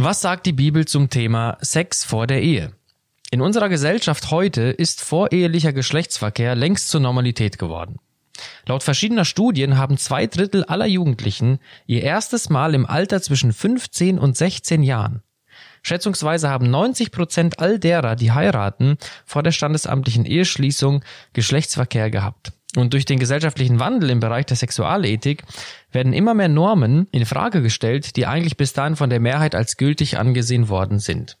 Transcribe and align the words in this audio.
Was 0.00 0.22
sagt 0.22 0.46
die 0.46 0.52
Bibel 0.52 0.86
zum 0.86 1.10
Thema 1.10 1.58
Sex 1.60 2.02
vor 2.02 2.26
der 2.26 2.40
Ehe? 2.40 2.72
In 3.30 3.42
unserer 3.42 3.68
Gesellschaft 3.68 4.30
heute 4.30 4.62
ist 4.62 5.02
vorehelicher 5.02 5.74
Geschlechtsverkehr 5.74 6.54
längst 6.54 6.88
zur 6.88 7.00
Normalität 7.00 7.58
geworden. 7.58 7.98
Laut 8.64 8.82
verschiedener 8.82 9.26
Studien 9.26 9.76
haben 9.76 9.98
zwei 9.98 10.26
Drittel 10.26 10.64
aller 10.64 10.86
Jugendlichen 10.86 11.58
ihr 11.86 12.02
erstes 12.02 12.48
Mal 12.48 12.74
im 12.74 12.86
Alter 12.86 13.20
zwischen 13.20 13.52
15 13.52 14.18
und 14.18 14.36
16 14.36 14.82
Jahren. 14.82 15.22
Schätzungsweise 15.82 16.48
haben 16.48 16.70
90 16.70 17.10
Prozent 17.10 17.58
all 17.58 17.78
derer, 17.78 18.16
die 18.16 18.32
heiraten, 18.32 18.96
vor 19.26 19.42
der 19.42 19.52
standesamtlichen 19.52 20.24
Eheschließung 20.24 21.04
Geschlechtsverkehr 21.34 22.10
gehabt. 22.10 22.52
Und 22.76 22.92
durch 22.92 23.06
den 23.06 23.18
gesellschaftlichen 23.18 23.80
Wandel 23.80 24.10
im 24.10 24.20
Bereich 24.20 24.46
der 24.46 24.56
Sexualethik 24.56 25.42
werden 25.90 26.12
immer 26.12 26.34
mehr 26.34 26.48
Normen 26.48 27.08
in 27.12 27.24
Frage 27.24 27.62
gestellt, 27.62 28.16
die 28.16 28.26
eigentlich 28.26 28.56
bis 28.56 28.74
dahin 28.74 28.96
von 28.96 29.10
der 29.10 29.20
Mehrheit 29.20 29.54
als 29.54 29.76
gültig 29.76 30.18
angesehen 30.18 30.68
worden 30.68 30.98
sind. 30.98 31.38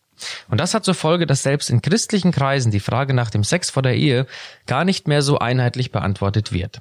Und 0.48 0.58
das 0.58 0.74
hat 0.74 0.84
zur 0.84 0.94
Folge, 0.94 1.26
dass 1.26 1.42
selbst 1.42 1.70
in 1.70 1.82
christlichen 1.82 2.32
Kreisen 2.32 2.72
die 2.72 2.80
Frage 2.80 3.14
nach 3.14 3.30
dem 3.30 3.44
Sex 3.44 3.70
vor 3.70 3.82
der 3.82 3.96
Ehe 3.96 4.26
gar 4.66 4.84
nicht 4.84 5.06
mehr 5.06 5.22
so 5.22 5.38
einheitlich 5.38 5.92
beantwortet 5.92 6.52
wird. 6.52 6.80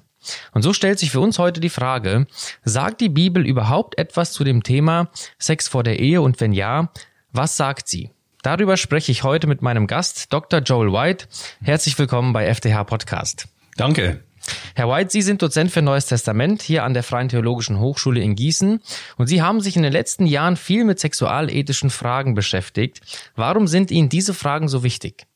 Und 0.53 0.63
so 0.63 0.73
stellt 0.73 0.99
sich 0.99 1.11
für 1.11 1.19
uns 1.19 1.39
heute 1.39 1.59
die 1.59 1.69
Frage, 1.69 2.25
sagt 2.63 3.01
die 3.01 3.09
Bibel 3.09 3.45
überhaupt 3.45 3.97
etwas 3.97 4.31
zu 4.31 4.43
dem 4.43 4.63
Thema 4.63 5.09
Sex 5.37 5.67
vor 5.67 5.83
der 5.83 5.99
Ehe 5.99 6.21
und 6.21 6.39
wenn 6.41 6.53
ja, 6.53 6.89
was 7.31 7.57
sagt 7.57 7.87
sie? 7.87 8.11
Darüber 8.41 8.77
spreche 8.77 9.11
ich 9.11 9.23
heute 9.23 9.47
mit 9.47 9.61
meinem 9.61 9.87
Gast, 9.87 10.31
Dr. 10.33 10.59
Joel 10.61 10.91
White. 10.91 11.27
Herzlich 11.61 11.97
willkommen 11.99 12.33
bei 12.33 12.53
FTH 12.53 12.83
Podcast. 12.85 13.47
Danke. 13.75 14.26
Herr 14.75 14.89
White, 14.89 15.09
Sie 15.11 15.21
sind 15.21 15.41
Dozent 15.41 15.71
für 15.71 15.81
Neues 15.81 16.05
Testament 16.05 16.61
hier 16.61 16.83
an 16.83 16.93
der 16.93 17.03
Freien 17.03 17.29
Theologischen 17.29 17.79
Hochschule 17.79 18.21
in 18.21 18.35
Gießen 18.35 18.81
und 19.17 19.27
Sie 19.27 19.41
haben 19.41 19.61
sich 19.61 19.75
in 19.75 19.83
den 19.83 19.91
letzten 19.91 20.25
Jahren 20.25 20.57
viel 20.57 20.83
mit 20.83 20.99
sexualethischen 20.99 21.89
Fragen 21.89 22.35
beschäftigt. 22.35 23.01
Warum 23.35 23.67
sind 23.67 23.91
Ihnen 23.91 24.09
diese 24.09 24.33
Fragen 24.33 24.67
so 24.67 24.83
wichtig? 24.83 25.27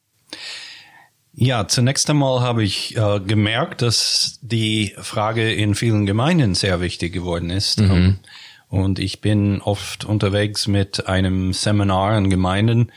Ja, 1.33 1.67
zunächst 1.67 2.09
einmal 2.09 2.41
habe 2.41 2.63
ich 2.63 2.97
äh, 2.97 3.19
gemerkt, 3.21 3.81
dass 3.81 4.39
die 4.41 4.93
Frage 4.97 5.53
in 5.53 5.75
vielen 5.75 6.05
Gemeinden 6.05 6.55
sehr 6.55 6.81
wichtig 6.81 7.13
geworden 7.13 7.49
ist. 7.49 7.79
Mhm. 7.79 8.19
Und 8.67 8.99
ich 8.99 9.19
bin 9.19 9.61
oft 9.61 10.05
unterwegs 10.05 10.67
mit 10.67 11.07
einem 11.07 11.51
Seminar 11.51 12.17
in 12.17 12.29
Gemeinden, 12.29 12.91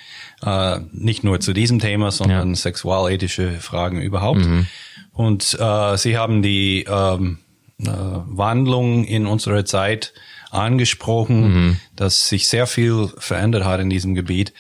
äh, 0.45 0.79
nicht 0.93 1.25
nur 1.25 1.41
zu 1.41 1.53
diesem 1.53 1.81
Thema, 1.81 2.13
sondern 2.13 2.51
ja. 2.51 2.55
sexualethische 2.55 3.53
Fragen 3.59 4.01
überhaupt. 4.01 4.45
Mhm. 4.45 4.67
Und 5.15 5.57
äh, 5.59 5.97
Sie 5.97 6.19
haben 6.19 6.43
die 6.43 6.85
ähm, 6.89 7.39
äh, 7.79 7.87
Wandlung 7.87 9.05
in 9.05 9.27
unserer 9.27 9.65
Zeit 9.65 10.13
angesprochen, 10.51 11.55
mhm. 11.55 11.81
dass 11.97 12.29
sich 12.29 12.49
sehr 12.49 12.67
viel 12.67 13.09
verändert 13.19 13.65
hat 13.65 13.81
in 13.81 13.91
diesem 13.91 14.15
Gebiet. 14.15 14.53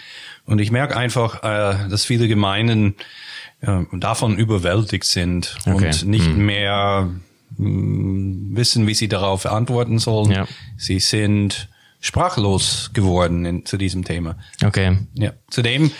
Und 0.47 0.61
ich 0.61 0.71
merke 0.71 0.97
einfach, 0.97 1.43
äh, 1.43 1.89
dass 1.89 2.05
viele 2.05 2.29
Gemeinden 2.29 2.95
äh, 3.61 3.83
davon 3.93 4.37
überwältigt 4.37 5.05
sind 5.05 5.57
okay. 5.67 5.87
und 5.87 6.07
nicht 6.07 6.29
mhm. 6.29 6.47
mehr 6.47 7.11
mh, 7.57 7.69
mm, 7.69 8.57
wissen, 8.57 8.87
wie 8.87 8.95
sie 8.95 9.09
darauf 9.09 9.47
antworten 9.47 9.99
sollen. 9.99 10.31
Ja. 10.31 10.47
Sie 10.77 11.01
sind 11.01 11.69
sprachlos 12.01 12.91
geworden 12.93 13.45
in, 13.47 13.65
zu 13.65 13.77
diesem 13.77 14.05
Thema. 14.05 14.37
Okay. 14.63 14.99
Ja. 15.15 15.33
Zudem 15.49 15.91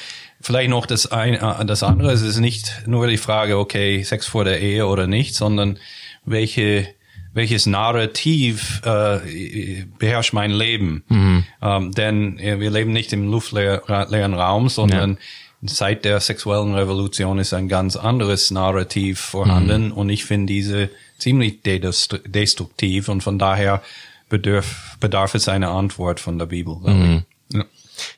vielleicht 0.45 0.71
noch 0.71 0.87
das 0.87 1.11
ein, 1.11 1.35
äh, 1.35 1.65
das 1.65 1.83
andere. 1.83 2.13
Es 2.13 2.23
ist 2.23 2.39
nicht 2.39 2.83
nur 2.87 3.07
die 3.07 3.17
Frage, 3.17 3.59
okay, 3.59 4.03
Sex 4.03 4.27
vor 4.27 4.45
der 4.45 4.61
Ehe 4.61 4.87
oder 4.87 5.07
nicht, 5.07 5.35
sondern 5.35 5.79
welche 6.25 6.89
welches 7.35 7.67
Narrativ 7.67 8.81
äh, 8.85 9.85
beherrscht 9.99 10.33
mein 10.33 10.53
Leben? 10.53 11.03
Mhm. 11.09 11.45
Ähm, 11.61 11.91
denn 11.91 12.39
äh, 12.39 12.61
wir 12.61 12.71
leben 12.71 12.93
nicht 12.93 13.13
im 13.13 13.29
luftleeren 13.29 14.35
Raum, 14.35 14.69
sondern 14.69 15.19
ja. 15.61 15.69
seit 15.69 16.05
der 16.05 16.21
sexuellen 16.21 16.75
Revolution 16.75 17.41
ist 17.41 17.53
ein 17.53 17.69
ganz 17.69 17.97
anderes 17.97 18.53
Narrativ 18.53 19.19
vorhanden 19.19 19.87
mhm. 19.87 19.93
und 19.93 20.11
ich 20.11 20.25
finde 20.25 20.53
diese 20.53 20.91
ziemlich 21.19 21.63
destruktiv 21.63 23.09
und 23.09 23.23
von 23.23 23.39
daher 23.39 23.83
bedarf, 24.29 24.97
bedarf 25.01 25.35
es 25.35 25.49
einer 25.49 25.71
Antwort 25.71 26.21
von 26.21 26.39
der 26.39 26.47
Bibel. 26.47 26.77
Mhm. 26.77 27.23
Ja. 27.53 27.65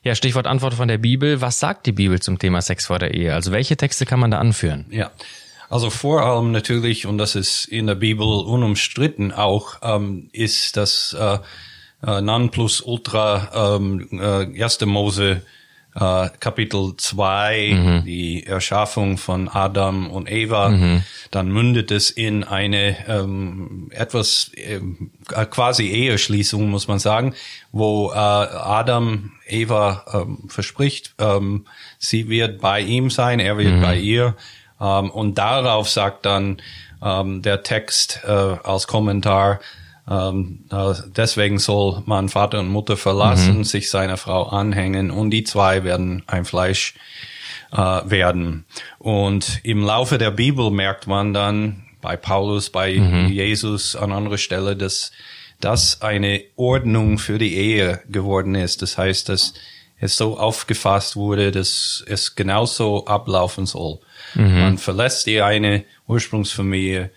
Ja, 0.03 0.15
Stichwort 0.15 0.47
Antwort 0.47 0.73
von 0.73 0.87
der 0.87 0.97
Bibel. 0.97 1.41
Was 1.41 1.59
sagt 1.59 1.85
die 1.85 1.91
Bibel 1.91 2.19
zum 2.19 2.39
Thema 2.39 2.61
Sex 2.61 2.87
vor 2.87 2.99
der 2.99 3.13
Ehe? 3.13 3.33
Also 3.33 3.51
welche 3.51 3.77
Texte 3.77 4.05
kann 4.05 4.19
man 4.19 4.31
da 4.31 4.39
anführen? 4.39 4.85
Ja. 4.89 5.11
Also 5.69 5.89
vor 5.89 6.21
allem 6.23 6.51
natürlich, 6.51 7.05
und 7.05 7.17
das 7.17 7.35
ist 7.35 7.65
in 7.65 7.87
der 7.87 7.95
Bibel 7.95 8.25
unumstritten 8.25 9.33
auch, 9.33 9.79
ähm, 9.81 10.29
ist 10.31 10.77
das 10.77 11.15
äh, 11.19 11.39
äh, 12.05 12.21
Nonplusultra 12.21 13.75
ähm, 13.75 14.07
äh, 14.11 14.63
1. 14.63 14.81
Mose 14.85 15.41
äh, 15.99 16.29
Kapitel 16.39 16.93
2, 16.95 17.71
mhm. 17.73 18.05
die 18.05 18.45
Erschaffung 18.45 19.17
von 19.17 19.49
Adam 19.49 20.09
und 20.09 20.29
Eva, 20.29 20.69
mhm. 20.69 21.03
dann 21.31 21.49
mündet 21.49 21.91
es 21.91 22.11
in 22.11 22.43
eine 22.43 22.95
ähm, 23.07 23.89
etwas 23.91 24.51
äh, 24.55 24.79
quasi 25.45 25.87
Eheschließung, 25.87 26.69
muss 26.69 26.87
man 26.87 26.99
sagen, 26.99 27.33
wo 27.71 28.11
äh, 28.11 28.15
Adam 28.15 29.31
Eva 29.47 30.05
ähm, 30.13 30.49
verspricht, 30.49 31.15
ähm, 31.17 31.65
sie 31.97 32.29
wird 32.29 32.61
bei 32.61 32.81
ihm 32.81 33.09
sein, 33.09 33.39
er 33.39 33.57
wird 33.57 33.75
mhm. 33.75 33.81
bei 33.81 33.97
ihr. 33.97 34.35
Ähm, 34.79 35.09
und 35.09 35.37
darauf 35.39 35.89
sagt 35.89 36.27
dann 36.27 36.61
ähm, 37.01 37.41
der 37.41 37.63
Text 37.63 38.21
äh, 38.23 38.31
als 38.31 38.85
Kommentar, 38.85 39.59
ähm, 40.09 40.65
deswegen 41.15 41.59
soll 41.59 42.01
man 42.05 42.29
Vater 42.29 42.59
und 42.59 42.69
Mutter 42.69 42.97
verlassen, 42.97 43.59
mhm. 43.59 43.63
sich 43.63 43.89
seiner 43.89 44.17
Frau 44.17 44.43
anhängen 44.43 45.11
und 45.11 45.31
die 45.31 45.43
zwei 45.43 45.83
werden 45.83 46.23
ein 46.27 46.45
Fleisch 46.45 46.95
äh, 47.71 47.77
werden. 47.77 48.65
Und 48.99 49.59
im 49.63 49.83
Laufe 49.83 50.17
der 50.17 50.31
Bibel 50.31 50.71
merkt 50.71 51.07
man 51.07 51.33
dann 51.33 51.83
bei 52.01 52.15
Paulus, 52.15 52.69
bei 52.69 52.93
mhm. 52.93 53.27
Jesus 53.27 53.95
an 53.95 54.11
anderer 54.11 54.37
Stelle, 54.37 54.75
dass 54.75 55.11
das 55.59 56.01
eine 56.01 56.43
Ordnung 56.55 57.17
für 57.17 57.37
die 57.37 57.55
Ehe 57.55 58.01
geworden 58.07 58.55
ist. 58.55 58.81
Das 58.81 58.97
heißt, 58.97 59.27
dass 59.29 59.53
es 59.99 60.15
so 60.15 60.37
aufgefasst 60.37 61.15
wurde, 61.15 61.51
dass 61.51 62.03
es 62.07 62.35
genauso 62.35 63.05
ablaufen 63.07 63.65
soll. 63.65 63.99
Mhm. 64.35 64.59
Man 64.59 64.77
verlässt 64.77 65.25
die 65.25 65.41
eine 65.41 65.83
Ursprungsfamilie, 66.07 67.09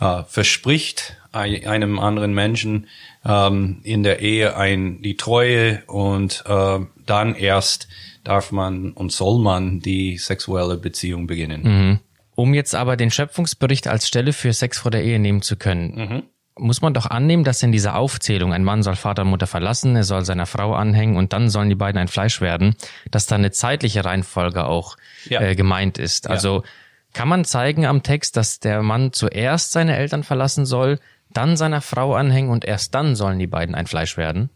äh, 0.00 0.24
verspricht 0.24 1.16
einem 1.32 2.00
anderen 2.00 2.34
Menschen 2.34 2.88
ähm, 3.24 3.80
in 3.84 4.02
der 4.02 4.20
Ehe 4.20 4.56
ein 4.56 5.00
die 5.02 5.16
Treue 5.16 5.82
und 5.86 6.42
äh, 6.46 6.80
dann 7.06 7.34
erst 7.36 7.86
darf 8.24 8.50
man 8.50 8.92
und 8.92 9.12
soll 9.12 9.38
man 9.40 9.80
die 9.80 10.18
sexuelle 10.18 10.76
Beziehung 10.76 11.26
beginnen. 11.26 11.62
Mhm. 11.62 11.98
Um 12.34 12.54
jetzt 12.54 12.74
aber 12.74 12.96
den 12.96 13.10
Schöpfungsbericht 13.10 13.86
als 13.86 14.08
Stelle 14.08 14.32
für 14.32 14.52
Sex 14.52 14.78
vor 14.78 14.90
der 14.90 15.04
Ehe 15.04 15.18
nehmen 15.18 15.42
zu 15.42 15.56
können, 15.56 15.94
mhm. 15.94 16.22
muss 16.56 16.82
man 16.82 16.94
doch 16.94 17.06
annehmen, 17.06 17.44
dass 17.44 17.62
in 17.62 17.70
dieser 17.70 17.94
Aufzählung 17.96 18.52
ein 18.52 18.64
Mann 18.64 18.82
soll 18.82 18.96
Vater 18.96 19.22
und 19.22 19.28
Mutter 19.28 19.46
verlassen, 19.46 19.94
er 19.94 20.04
soll 20.04 20.24
seiner 20.24 20.46
Frau 20.46 20.74
anhängen 20.74 21.16
und 21.16 21.32
dann 21.32 21.48
sollen 21.48 21.68
die 21.68 21.74
beiden 21.76 22.00
ein 22.00 22.08
Fleisch 22.08 22.40
werden, 22.40 22.74
dass 23.10 23.26
da 23.26 23.36
eine 23.36 23.52
zeitliche 23.52 24.04
Reihenfolge 24.04 24.64
auch 24.66 24.96
ja. 25.28 25.40
äh, 25.42 25.54
gemeint 25.54 25.98
ist. 25.98 26.28
Also 26.28 26.62
ja. 26.64 26.70
Kann 27.12 27.28
man 27.28 27.44
zeigen 27.44 27.86
am 27.86 28.02
Text, 28.02 28.36
dass 28.36 28.60
der 28.60 28.82
Mann 28.82 29.12
zuerst 29.12 29.72
seine 29.72 29.96
Eltern 29.96 30.22
verlassen 30.22 30.66
soll, 30.66 30.98
dann 31.32 31.56
seiner 31.56 31.80
Frau 31.80 32.14
anhängen 32.14 32.50
und 32.50 32.64
erst 32.64 32.94
dann 32.94 33.14
sollen 33.14 33.38
die 33.38 33.46
beiden 33.46 33.74
ein 33.74 33.86
Fleisch 33.86 34.16
werden? 34.16 34.50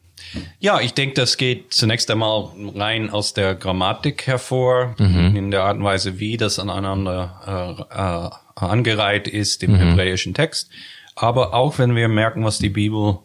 Ja, 0.58 0.80
ich 0.80 0.94
denke, 0.94 1.14
das 1.14 1.36
geht 1.36 1.72
zunächst 1.72 2.10
einmal 2.10 2.48
rein 2.74 3.10
aus 3.10 3.34
der 3.34 3.54
Grammatik 3.54 4.26
hervor, 4.26 4.94
mhm. 4.98 5.36
in 5.36 5.50
der 5.50 5.64
Art 5.64 5.76
und 5.76 5.84
Weise, 5.84 6.18
wie 6.18 6.36
das 6.36 6.58
aneinander 6.58 7.86
äh, 7.92 8.62
äh, 8.62 8.64
angereiht 8.64 9.28
ist 9.28 9.62
im 9.62 9.72
mhm. 9.72 9.76
hebräischen 9.76 10.34
Text. 10.34 10.70
Aber 11.14 11.54
auch 11.54 11.78
wenn 11.78 11.94
wir 11.94 12.08
merken, 12.08 12.44
was 12.44 12.58
die 12.58 12.70
Bibel 12.70 13.18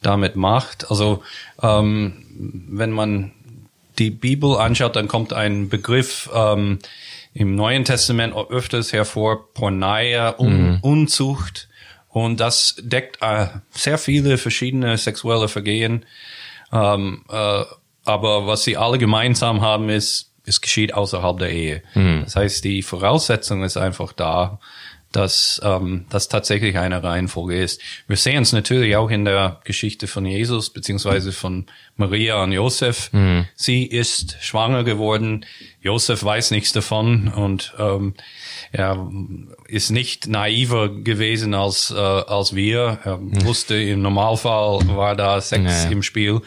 damit 0.00 0.36
macht, 0.36 0.90
also 0.90 1.22
ähm, 1.62 2.24
wenn 2.68 2.90
man 2.90 3.32
die 3.98 4.10
Bibel 4.10 4.56
anschaut, 4.56 4.96
dann 4.96 5.08
kommt 5.08 5.32
ein 5.32 5.68
Begriff 5.68 6.30
ähm, 6.34 6.78
im 7.34 7.54
Neuen 7.54 7.84
Testament 7.84 8.34
öfters 8.34 8.92
hervor, 8.92 9.52
Porneia, 9.54 10.38
Un 10.38 10.72
mhm. 10.72 10.78
Unzucht. 10.82 11.68
Und 12.08 12.40
das 12.40 12.76
deckt 12.78 13.18
äh, 13.22 13.46
sehr 13.70 13.96
viele 13.96 14.36
verschiedene 14.36 14.98
sexuelle 14.98 15.48
Vergehen. 15.48 16.04
Ähm, 16.72 17.24
äh, 17.30 17.64
aber 18.04 18.46
was 18.46 18.64
sie 18.64 18.76
alle 18.76 18.98
gemeinsam 18.98 19.62
haben, 19.62 19.88
ist, 19.88 20.32
es 20.44 20.60
geschieht 20.60 20.92
außerhalb 20.92 21.38
der 21.38 21.50
Ehe. 21.50 21.82
Mhm. 21.94 22.22
Das 22.24 22.36
heißt, 22.36 22.64
die 22.64 22.82
Voraussetzung 22.82 23.62
ist 23.62 23.76
einfach 23.76 24.12
da, 24.12 24.58
dass 25.12 25.60
ähm, 25.62 26.06
das 26.10 26.28
tatsächlich 26.28 26.76
eine 26.78 27.02
Reihenfolge 27.02 27.60
ist. 27.60 27.80
Wir 28.06 28.16
sehen 28.16 28.42
es 28.42 28.52
natürlich 28.52 28.96
auch 28.96 29.10
in 29.10 29.24
der 29.24 29.60
Geschichte 29.64 30.06
von 30.06 30.26
Jesus 30.26 30.70
beziehungsweise 30.70 31.32
von 31.32 31.66
Maria 31.96 32.42
und 32.42 32.52
Josef. 32.52 33.12
Mhm. 33.12 33.46
Sie 33.54 33.84
ist 33.84 34.36
schwanger 34.40 34.84
geworden. 34.84 35.44
Josef 35.80 36.24
weiß 36.24 36.50
nichts 36.50 36.72
davon 36.72 37.28
und 37.28 37.74
ähm, 37.78 38.14
er 38.72 39.08
ist 39.68 39.90
nicht 39.90 40.26
naiver 40.26 40.88
gewesen 40.88 41.54
als 41.54 41.90
äh, 41.90 41.98
als 41.98 42.54
wir. 42.54 42.98
Er 43.04 43.18
mhm. 43.18 43.44
wusste 43.44 43.74
im 43.76 44.02
Normalfall 44.02 44.80
war 44.88 45.14
da 45.14 45.40
Sex 45.40 45.86
nee. 45.86 45.92
im 45.92 46.02
Spiel 46.02 46.40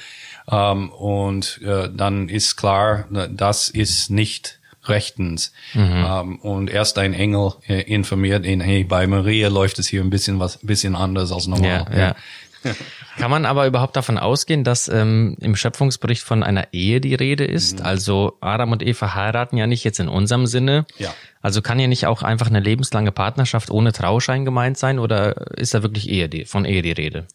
ähm, 0.52 0.90
und 0.90 1.62
äh, 1.64 1.90
dann 1.94 2.30
ist 2.30 2.56
klar, 2.56 3.06
das 3.10 3.70
ist 3.70 4.10
nicht 4.10 4.55
rechtens. 4.90 5.52
Mhm. 5.74 6.06
Ähm, 6.08 6.40
und 6.40 6.70
erst 6.70 6.98
ein 6.98 7.14
Engel 7.14 7.54
äh, 7.68 7.82
informiert 7.82 8.46
ihn, 8.46 8.62
hey, 8.62 8.84
bei 8.84 9.08
Maria 9.08 9.50
läuft 9.50 9.80
es 9.80 9.88
hier 9.88 10.02
ein 10.02 10.10
bisschen 10.10 10.40
was, 10.40 10.60
bisschen 10.62 10.96
anders 10.96 11.32
als 11.32 11.48
normal. 11.48 11.86
Ja, 11.92 11.98
ja. 11.98 12.16
Kann 13.18 13.32
man 13.32 13.46
aber 13.46 13.68
überhaupt 13.68 13.96
davon 13.96 14.18
ausgehen, 14.18 14.64
dass 14.64 14.88
ähm, 14.88 15.38
im 15.40 15.56
Schöpfungsbericht 15.56 16.22
von 16.22 16.44
einer 16.44 16.74
Ehe 16.74 17.00
die 17.00 17.16
Rede 17.16 17.46
ist? 17.46 17.80
Mhm. 17.80 17.86
Also 17.86 18.38
Adam 18.42 18.72
und 18.72 18.84
Eva 18.84 19.14
heiraten 19.14 19.58
ja 19.58 19.68
nicht 19.68 19.84
jetzt 19.84 20.00
in 20.00 20.10
unserem 20.10 20.48
Sinne. 20.48 20.86
Ja. 20.98 21.14
Also 21.42 21.62
kann 21.62 21.80
ja 21.80 21.88
nicht 21.88 22.08
auch 22.08 22.24
einfach 22.24 22.48
eine 22.48 22.60
lebenslange 22.60 23.12
Partnerschaft 23.12 23.70
ohne 23.70 23.94
Trauschein 23.94 24.46
gemeint 24.46 24.78
sein 24.78 25.00
oder 25.00 25.58
ist 25.58 25.74
da 25.74 25.84
wirklich 25.84 26.10
Ehe 26.10 26.28
die, 26.28 26.46
von 26.46 26.66
Ehe 26.66 26.82
die 26.82 26.92
Rede? 26.92 27.28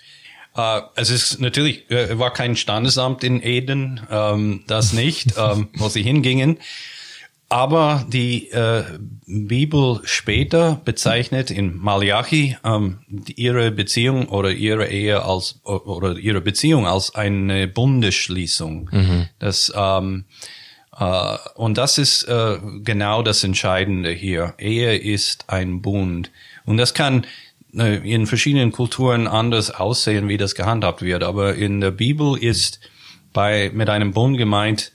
Uh, 0.56 0.80
es 0.96 1.10
ist 1.10 1.40
natürlich, 1.40 1.88
äh, 1.92 2.18
war 2.18 2.32
kein 2.32 2.56
Standesamt 2.56 3.22
in 3.22 3.40
Eden, 3.40 4.00
ähm, 4.10 4.64
das 4.66 4.92
nicht, 4.92 5.34
ähm, 5.38 5.68
wo 5.74 5.88
sie 5.88 6.02
hingingen. 6.02 6.58
Aber 7.52 8.06
die 8.08 8.48
äh, 8.52 8.84
Bibel 9.26 10.00
später 10.04 10.80
bezeichnet 10.84 11.50
in 11.50 11.76
Malachi 11.76 12.56
ähm, 12.64 13.00
ihre 13.26 13.72
Beziehung 13.72 14.28
oder 14.28 14.52
ihre 14.52 14.86
Ehe 14.86 15.24
als 15.24 15.58
oder 15.64 16.16
ihre 16.16 16.40
Beziehung 16.40 16.86
als 16.86 17.12
eine 17.16 17.66
Bundesschließung. 17.66 18.88
Mhm. 18.92 19.26
Das 19.40 19.72
ähm, 19.76 20.26
äh, 20.96 21.38
und 21.56 21.76
das 21.76 21.98
ist 21.98 22.22
äh, 22.22 22.58
genau 22.84 23.22
das 23.24 23.42
Entscheidende 23.42 24.12
hier. 24.12 24.54
Ehe 24.58 24.96
ist 24.96 25.46
ein 25.48 25.82
Bund 25.82 26.30
und 26.66 26.76
das 26.76 26.94
kann 26.94 27.26
äh, 27.74 27.96
in 28.08 28.28
verschiedenen 28.28 28.70
Kulturen 28.70 29.26
anders 29.26 29.72
aussehen, 29.72 30.28
wie 30.28 30.36
das 30.36 30.54
gehandhabt 30.54 31.02
wird. 31.02 31.24
Aber 31.24 31.56
in 31.56 31.80
der 31.80 31.90
Bibel 31.90 32.38
ist 32.38 32.78
bei 33.32 33.72
mit 33.74 33.90
einem 33.90 34.12
Bund 34.12 34.38
gemeint 34.38 34.92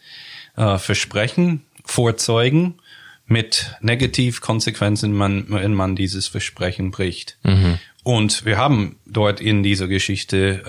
äh, 0.56 0.78
Versprechen 0.78 1.65
vorzeugen 1.86 2.76
mit 3.28 3.76
Negativkonsequenzen, 3.82 5.14
man, 5.14 5.46
wenn 5.50 5.74
man 5.74 5.96
dieses 5.96 6.28
Versprechen 6.28 6.92
bricht. 6.92 7.38
Mhm. 7.44 7.80
Und 8.04 8.46
wir 8.46 8.58
haben 8.58 8.98
dort 9.08 9.42
in 9.42 9.64
dieser 9.64 9.88
Geschichte 9.88 10.64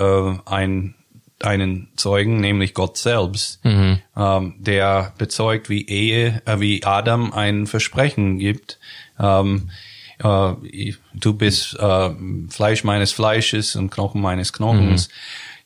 äh, 0.46 0.50
ein, 0.50 0.94
einen 1.40 1.88
Zeugen, 1.96 2.40
nämlich 2.40 2.72
Gott 2.72 2.96
selbst, 2.96 3.62
mhm. 3.62 3.98
ähm, 4.16 4.54
der 4.58 5.12
bezeugt, 5.18 5.68
wie 5.68 5.86
Ehe, 5.86 6.40
äh, 6.46 6.60
wie 6.60 6.82
Adam 6.84 7.32
ein 7.32 7.66
Versprechen 7.66 8.38
gibt. 8.38 8.78
Ähm, 9.20 9.70
äh, 10.18 10.92
du 11.12 11.34
bist 11.34 11.78
äh, 11.78 12.10
Fleisch 12.48 12.84
meines 12.84 13.12
Fleisches 13.12 13.76
und 13.76 13.90
Knochen 13.90 14.22
meines 14.22 14.54
Knochens. 14.54 15.08
Mhm. 15.08 15.12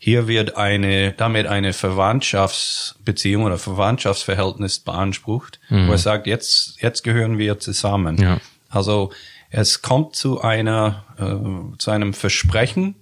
Hier 0.03 0.27
wird 0.27 0.57
eine, 0.57 1.13
damit 1.13 1.47
eine 1.47 1.75
Verwandtschaftsbeziehung 1.75 3.45
oder 3.45 3.59
Verwandtschaftsverhältnis 3.59 4.79
beansprucht, 4.79 5.61
mhm. 5.69 5.89
wo 5.89 5.93
er 5.93 5.99
sagt, 5.99 6.27
jetzt, 6.27 6.81
jetzt 6.81 7.05
gehören 7.05 7.37
wir 7.37 7.61
zusammen. 7.61 8.17
Ja. 8.17 8.41
Also 8.71 9.13
es 9.51 9.83
kommt 9.83 10.17
zu 10.17 10.41
einer, 10.41 11.05
äh, 11.19 11.77
zu 11.77 11.91
einem 11.91 12.15
Versprechen, 12.15 12.95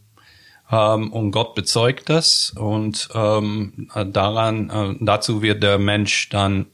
ähm, 0.72 1.12
und 1.12 1.30
Gott 1.30 1.54
bezeugt 1.54 2.10
das 2.10 2.50
und 2.50 3.08
ähm, 3.14 3.88
daran, 4.12 4.68
äh, 4.68 4.96
dazu 5.00 5.40
wird 5.40 5.62
der 5.62 5.78
Mensch 5.78 6.28
dann 6.30 6.66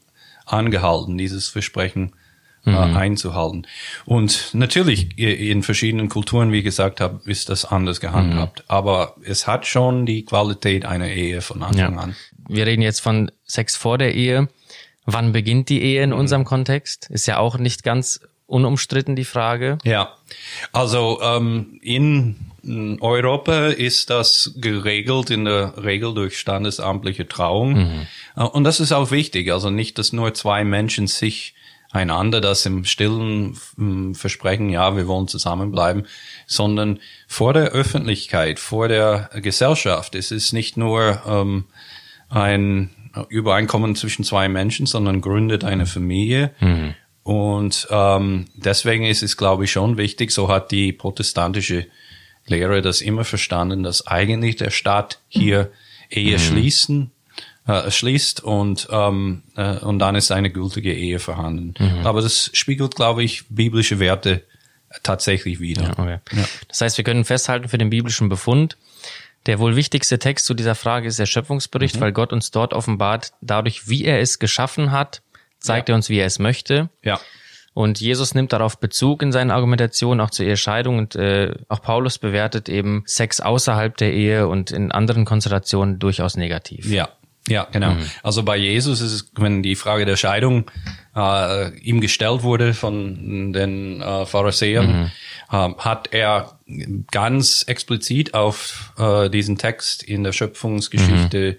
angehalten, 0.45 1.19
dieses 1.19 1.49
Versprechen 1.49 2.13
äh, 2.65 2.69
mhm. 2.71 2.97
einzuhalten. 2.97 3.67
Und 4.05 4.49
natürlich 4.53 5.17
in 5.17 5.63
verschiedenen 5.63 6.09
Kulturen, 6.09 6.51
wie 6.51 6.63
gesagt 6.63 7.01
habe, 7.01 7.19
ist 7.25 7.49
das 7.49 7.65
anders 7.65 7.99
gehandhabt. 7.99 8.59
Mhm. 8.59 8.65
Aber 8.67 9.15
es 9.23 9.47
hat 9.47 9.65
schon 9.65 10.05
die 10.05 10.25
Qualität 10.25 10.85
einer 10.85 11.09
Ehe 11.09 11.41
von 11.41 11.63
Anfang 11.63 11.95
ja. 11.95 11.99
an. 11.99 12.15
Wir 12.47 12.65
reden 12.65 12.81
jetzt 12.81 13.01
von 13.01 13.31
Sex 13.45 13.75
vor 13.75 13.97
der 13.97 14.15
Ehe. 14.15 14.47
Wann 15.05 15.31
beginnt 15.31 15.69
die 15.69 15.81
Ehe 15.81 16.03
in 16.03 16.09
mhm. 16.09 16.17
unserem 16.17 16.45
Kontext? 16.45 17.09
Ist 17.09 17.27
ja 17.27 17.37
auch 17.37 17.57
nicht 17.57 17.83
ganz 17.83 18.19
unumstritten 18.47 19.15
die 19.15 19.25
Frage. 19.25 19.77
Ja, 19.83 20.13
also 20.71 21.19
ähm, 21.21 21.79
in 21.81 22.35
Europa 23.01 23.67
ist 23.67 24.09
das 24.09 24.53
geregelt 24.55 25.29
in 25.29 25.45
der 25.45 25.73
Regel 25.83 26.13
durch 26.13 26.39
standesamtliche 26.39 27.27
Trauung. 27.27 27.73
Mhm. 27.73 28.07
Äh, 28.35 28.43
und 28.43 28.63
das 28.63 28.79
ist 28.79 28.91
auch 28.91 29.11
wichtig. 29.11 29.51
Also 29.51 29.69
nicht, 29.69 29.97
dass 29.97 30.13
nur 30.13 30.33
zwei 30.33 30.63
Menschen 30.63 31.07
sich 31.07 31.53
einander 31.95 32.41
das 32.41 32.65
im 32.65 32.85
stillen 32.85 33.57
hm, 33.77 34.15
Versprechen, 34.15 34.69
ja, 34.69 34.95
wir 34.95 35.07
wollen 35.07 35.27
zusammenbleiben, 35.27 36.05
sondern 36.45 36.99
vor 37.27 37.53
der 37.53 37.69
Öffentlichkeit, 37.69 38.59
vor 38.59 38.87
der 38.87 39.29
Gesellschaft. 39.35 40.15
Es 40.15 40.31
ist 40.31 40.53
nicht 40.53 40.77
nur 40.77 41.21
ähm, 41.25 41.65
ein 42.29 42.89
Übereinkommen 43.29 43.95
zwischen 43.95 44.25
zwei 44.25 44.49
Menschen, 44.49 44.85
sondern 44.85 45.21
gründet 45.21 45.63
eine 45.63 45.85
Familie. 45.85 46.51
Mhm. 46.59 46.95
Und 47.23 47.87
ähm, 47.89 48.45
deswegen 48.55 49.05
ist 49.05 49.23
es, 49.23 49.37
glaube 49.37 49.63
ich, 49.63 49.71
schon 49.71 49.97
wichtig, 49.97 50.31
so 50.31 50.49
hat 50.49 50.71
die 50.71 50.91
protestantische 50.91 51.87
Lehre 52.45 52.81
das 52.81 53.01
immer 53.01 53.23
verstanden, 53.23 53.83
dass 53.83 54.05
eigentlich 54.05 54.57
der 54.57 54.69
Staat 54.69 55.19
hier 55.27 55.71
Ehe 56.09 56.37
mhm. 56.37 56.41
schließen 56.41 57.11
äh, 57.67 57.89
schließt 57.89 58.43
und 58.43 58.87
ähm, 58.91 59.43
äh, 59.55 59.77
und 59.77 59.99
dann 59.99 60.15
ist 60.15 60.31
eine 60.31 60.51
gültige 60.51 60.93
Ehe 60.93 61.19
vorhanden. 61.19 61.73
Mhm. 61.79 62.05
Aber 62.05 62.21
das 62.21 62.51
spiegelt, 62.53 62.95
glaube 62.95 63.23
ich, 63.23 63.45
biblische 63.49 63.99
Werte 63.99 64.43
tatsächlich 65.03 65.59
wieder. 65.59 65.83
Ja, 65.83 65.91
okay. 65.91 66.19
ja. 66.31 66.45
Das 66.67 66.81
heißt, 66.81 66.97
wir 66.97 67.03
können 67.03 67.25
festhalten 67.25 67.67
für 67.67 67.77
den 67.77 67.89
biblischen 67.89 68.29
Befund. 68.29 68.77
Der 69.45 69.59
wohl 69.59 69.75
wichtigste 69.75 70.17
Text 70.17 70.45
zu 70.45 70.53
dieser 70.55 70.73
Frage 70.75 71.07
ist 71.07 71.19
der 71.19 71.27
Schöpfungsbericht, 71.27 71.97
mhm. 71.97 72.01
weil 72.01 72.11
Gott 72.13 72.33
uns 72.33 72.51
dort 72.51 72.73
offenbart, 72.73 73.33
dadurch, 73.41 73.87
wie 73.87 74.05
er 74.05 74.19
es 74.19 74.39
geschaffen 74.39 74.91
hat, 74.91 75.21
zeigt 75.59 75.89
ja. 75.89 75.93
er 75.93 75.95
uns, 75.97 76.09
wie 76.09 76.17
er 76.17 76.25
es 76.25 76.39
möchte. 76.39 76.89
Ja. 77.03 77.19
Und 77.73 77.99
Jesus 77.99 78.33
nimmt 78.33 78.53
darauf 78.53 78.79
Bezug 78.79 79.21
in 79.21 79.33
seinen 79.33 79.51
Argumentationen 79.51 80.21
auch 80.21 80.29
zur 80.29 80.45
Ehescheidung 80.45 80.97
und 80.97 81.15
äh, 81.15 81.53
auch 81.67 81.81
Paulus 81.81 82.17
bewertet 82.17 82.69
eben 82.69 83.03
Sex 83.05 83.41
außerhalb 83.41 83.97
der 83.97 84.13
Ehe 84.13 84.47
und 84.47 84.71
in 84.71 84.93
anderen 84.93 85.25
Konstellationen 85.25 85.99
durchaus 85.99 86.37
negativ. 86.37 86.89
Ja, 86.89 87.09
ja, 87.47 87.67
genau. 87.71 87.91
Mhm. 87.91 88.09
Also 88.23 88.43
bei 88.43 88.57
Jesus 88.57 89.01
ist 89.01 89.11
es, 89.11 89.31
wenn 89.35 89.61
die 89.61 89.75
Frage 89.75 90.05
der 90.05 90.15
Scheidung 90.15 90.71
äh, 91.15 91.77
ihm 91.79 92.01
gestellt 92.01 92.43
wurde 92.43 92.73
von 92.73 93.53
den 93.53 94.01
äh, 94.01 94.25
Pharisäern, 94.25 94.87
mhm. 94.87 95.11
äh, 95.51 95.73
hat 95.77 96.09
er 96.11 96.59
ganz 97.11 97.63
explizit 97.67 98.33
auf 98.33 98.93
äh, 98.97 99.29
diesen 99.29 99.57
Text 99.57 100.01
in 100.01 100.23
der 100.23 100.31
Schöpfungsgeschichte 100.31 101.57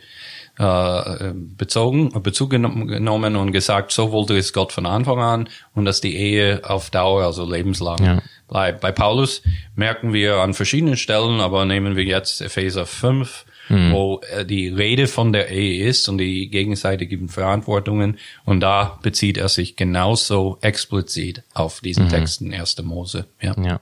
mhm. 0.59 0.65
äh, 0.65 1.33
bezogen, 1.57 2.21
Bezug 2.21 2.51
genommen 2.51 3.37
und 3.37 3.53
gesagt, 3.53 3.93
so 3.93 4.11
wollte 4.11 4.37
es 4.37 4.53
Gott 4.53 4.73
von 4.73 4.87
Anfang 4.87 5.21
an 5.21 5.49
und 5.75 5.85
dass 5.85 6.01
die 6.01 6.17
Ehe 6.17 6.63
auf 6.65 6.91
Dauer, 6.91 7.25
also 7.25 7.49
lebenslang 7.49 8.03
ja. 8.03 8.23
bleibt. 8.49 8.81
Bei 8.81 8.91
Paulus 8.91 9.43
merken 9.77 10.13
wir 10.13 10.39
an 10.39 10.53
verschiedenen 10.53 10.97
Stellen, 10.97 11.41
aber 11.41 11.65
nehmen 11.65 11.95
wir 11.95 12.05
jetzt 12.05 12.41
Epheser 12.41 12.87
5, 12.87 13.45
mhm. 13.69 13.93
wo 13.93 14.21
äh, 14.33 14.45
die 14.45 14.69
Rede 14.69 15.07
von 15.07 15.33
der 15.33 15.51
Ehe 15.51 15.87
ist 15.87 16.09
und 16.09 16.19
die 16.19 16.49
gegenseitigen 16.49 17.29
Verantwortungen. 17.29 18.19
Und 18.45 18.61
da 18.61 18.99
bezieht 19.03 19.37
er 19.37 19.49
sich 19.49 19.77
genauso 19.77 20.59
explizit 20.61 21.43
auf 21.55 21.81
diesen 21.81 22.05
mhm. 22.05 22.11
Texten 22.11 22.55
1. 22.55 22.83
Mose. 22.83 23.27
Ja. 23.41 23.55
ja. 23.63 23.81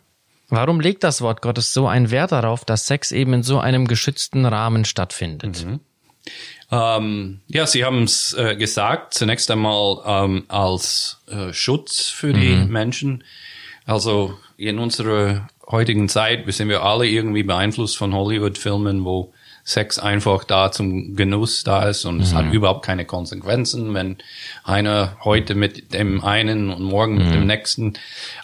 Warum 0.49 0.81
legt 0.81 1.05
das 1.05 1.21
Wort 1.21 1.43
Gottes 1.43 1.73
so 1.73 1.87
einen 1.87 2.11
Wert 2.11 2.33
darauf, 2.33 2.65
dass 2.65 2.87
Sex 2.87 3.13
eben 3.13 3.33
in 3.33 3.43
so 3.43 3.59
einem 3.59 3.89
geschützten 3.89 4.47
Rahmen 4.47 4.85
stattfindet? 4.85 5.65
Mhm. 5.65 5.81
Ähm, 6.71 7.41
ja, 7.49 7.67
Sie 7.67 7.85
haben 7.85 8.05
es 8.05 8.33
äh, 8.35 8.57
gesagt, 8.57 9.15
zunächst 9.15 9.51
einmal 9.51 10.01
ähm, 10.07 10.45
als 10.49 11.23
äh, 11.27 11.53
Schutz 11.53 12.09
für 12.09 12.33
die 12.33 12.51
mhm. 12.51 12.69
Menschen. 12.69 13.25
Also 13.87 14.39
in 14.57 14.79
unserer 14.79 15.49
heutigen 15.67 16.09
Zeit 16.09 16.45
sind 16.53 16.69
wir 16.69 16.83
alle 16.83 17.07
irgendwie 17.07 17.43
beeinflusst 17.43 17.97
von 17.97 18.15
Hollywood-Filmen, 18.15 19.05
wo 19.05 19.33
Sex 19.65 19.99
einfach 19.99 20.45
da 20.45 20.71
zum 20.71 21.17
Genuss 21.17 21.65
da 21.65 21.89
ist 21.89 22.05
und 22.05 22.17
mhm. 22.17 22.23
es 22.23 22.35
hat 22.35 22.47
mhm. 22.47 22.53
überhaupt 22.53 22.85
keine 22.85 23.07
Konsequenzen, 23.07 23.95
wenn 23.95 24.19
einer 24.63 25.17
heute 25.25 25.55
mit 25.55 25.95
dem 25.95 26.23
einen 26.23 26.71
und 26.71 26.83
morgen 26.83 27.15
mhm. 27.15 27.25
mit 27.25 27.35
dem 27.35 27.41
mhm. 27.41 27.47
nächsten. 27.47 27.95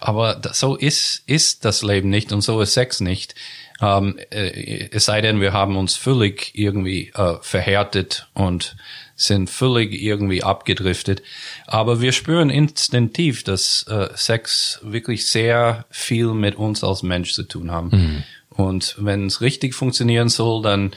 Aber 0.01 0.35
das, 0.35 0.59
so 0.59 0.77
ist, 0.77 1.23
ist 1.27 1.67
das 1.67 1.83
Leben 1.83 2.09
nicht 2.09 2.33
und 2.33 2.41
so 2.41 2.61
ist 2.63 2.73
Sex 2.73 3.01
nicht. 3.01 3.35
Ähm, 3.83 4.19
äh, 4.31 4.89
es 4.91 5.05
sei 5.05 5.21
denn, 5.21 5.43
wir 5.43 5.53
haben 5.53 5.77
uns 5.77 5.95
völlig 5.95 6.53
irgendwie 6.55 7.13
äh, 7.15 7.35
verhärtet 7.43 8.29
und 8.33 8.77
sind 9.15 9.51
völlig 9.51 9.93
irgendwie 9.93 10.43
abgedriftet. 10.43 11.23
Aber 11.67 12.01
wir 12.01 12.13
spüren 12.13 12.49
instinktiv, 12.49 13.45
dass 13.45 13.83
äh, 13.89 14.09
Sex 14.15 14.81
wirklich 14.83 15.29
sehr 15.29 15.85
viel 15.91 16.29
mit 16.29 16.57
uns 16.57 16.83
als 16.83 17.03
Mensch 17.03 17.35
zu 17.35 17.43
tun 17.43 17.71
haben. 17.71 17.91
Mhm. 17.91 18.23
Und 18.51 18.97
wenn 18.99 19.27
es 19.27 19.41
richtig 19.41 19.75
funktionieren 19.75 20.29
soll, 20.29 20.63
dann 20.63 20.93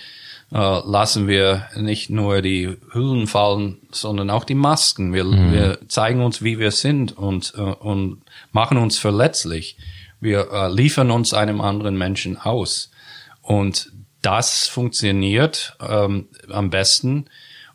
äh, 0.51 0.57
lassen 0.57 1.27
wir 1.27 1.67
nicht 1.75 2.09
nur 2.09 2.41
die 2.41 2.77
Hüllen 2.91 3.27
fallen, 3.27 3.77
sondern 3.91 4.29
auch 4.29 4.43
die 4.43 4.55
Masken. 4.55 5.13
Wir, 5.13 5.23
mhm. 5.23 5.51
wir 5.51 5.79
zeigen 5.87 6.23
uns, 6.23 6.43
wie 6.43 6.59
wir 6.59 6.71
sind 6.71 7.17
und, 7.17 7.53
äh, 7.57 7.61
und 7.61 8.21
machen 8.51 8.77
uns 8.77 8.97
verletzlich. 8.97 9.77
Wir 10.19 10.51
äh, 10.51 10.71
liefern 10.71 11.11
uns 11.11 11.33
einem 11.33 11.61
anderen 11.61 11.97
Menschen 11.97 12.37
aus. 12.37 12.91
Und 13.41 13.91
das 14.21 14.67
funktioniert 14.67 15.75
ähm, 15.81 16.27
am 16.49 16.69
besten 16.69 17.25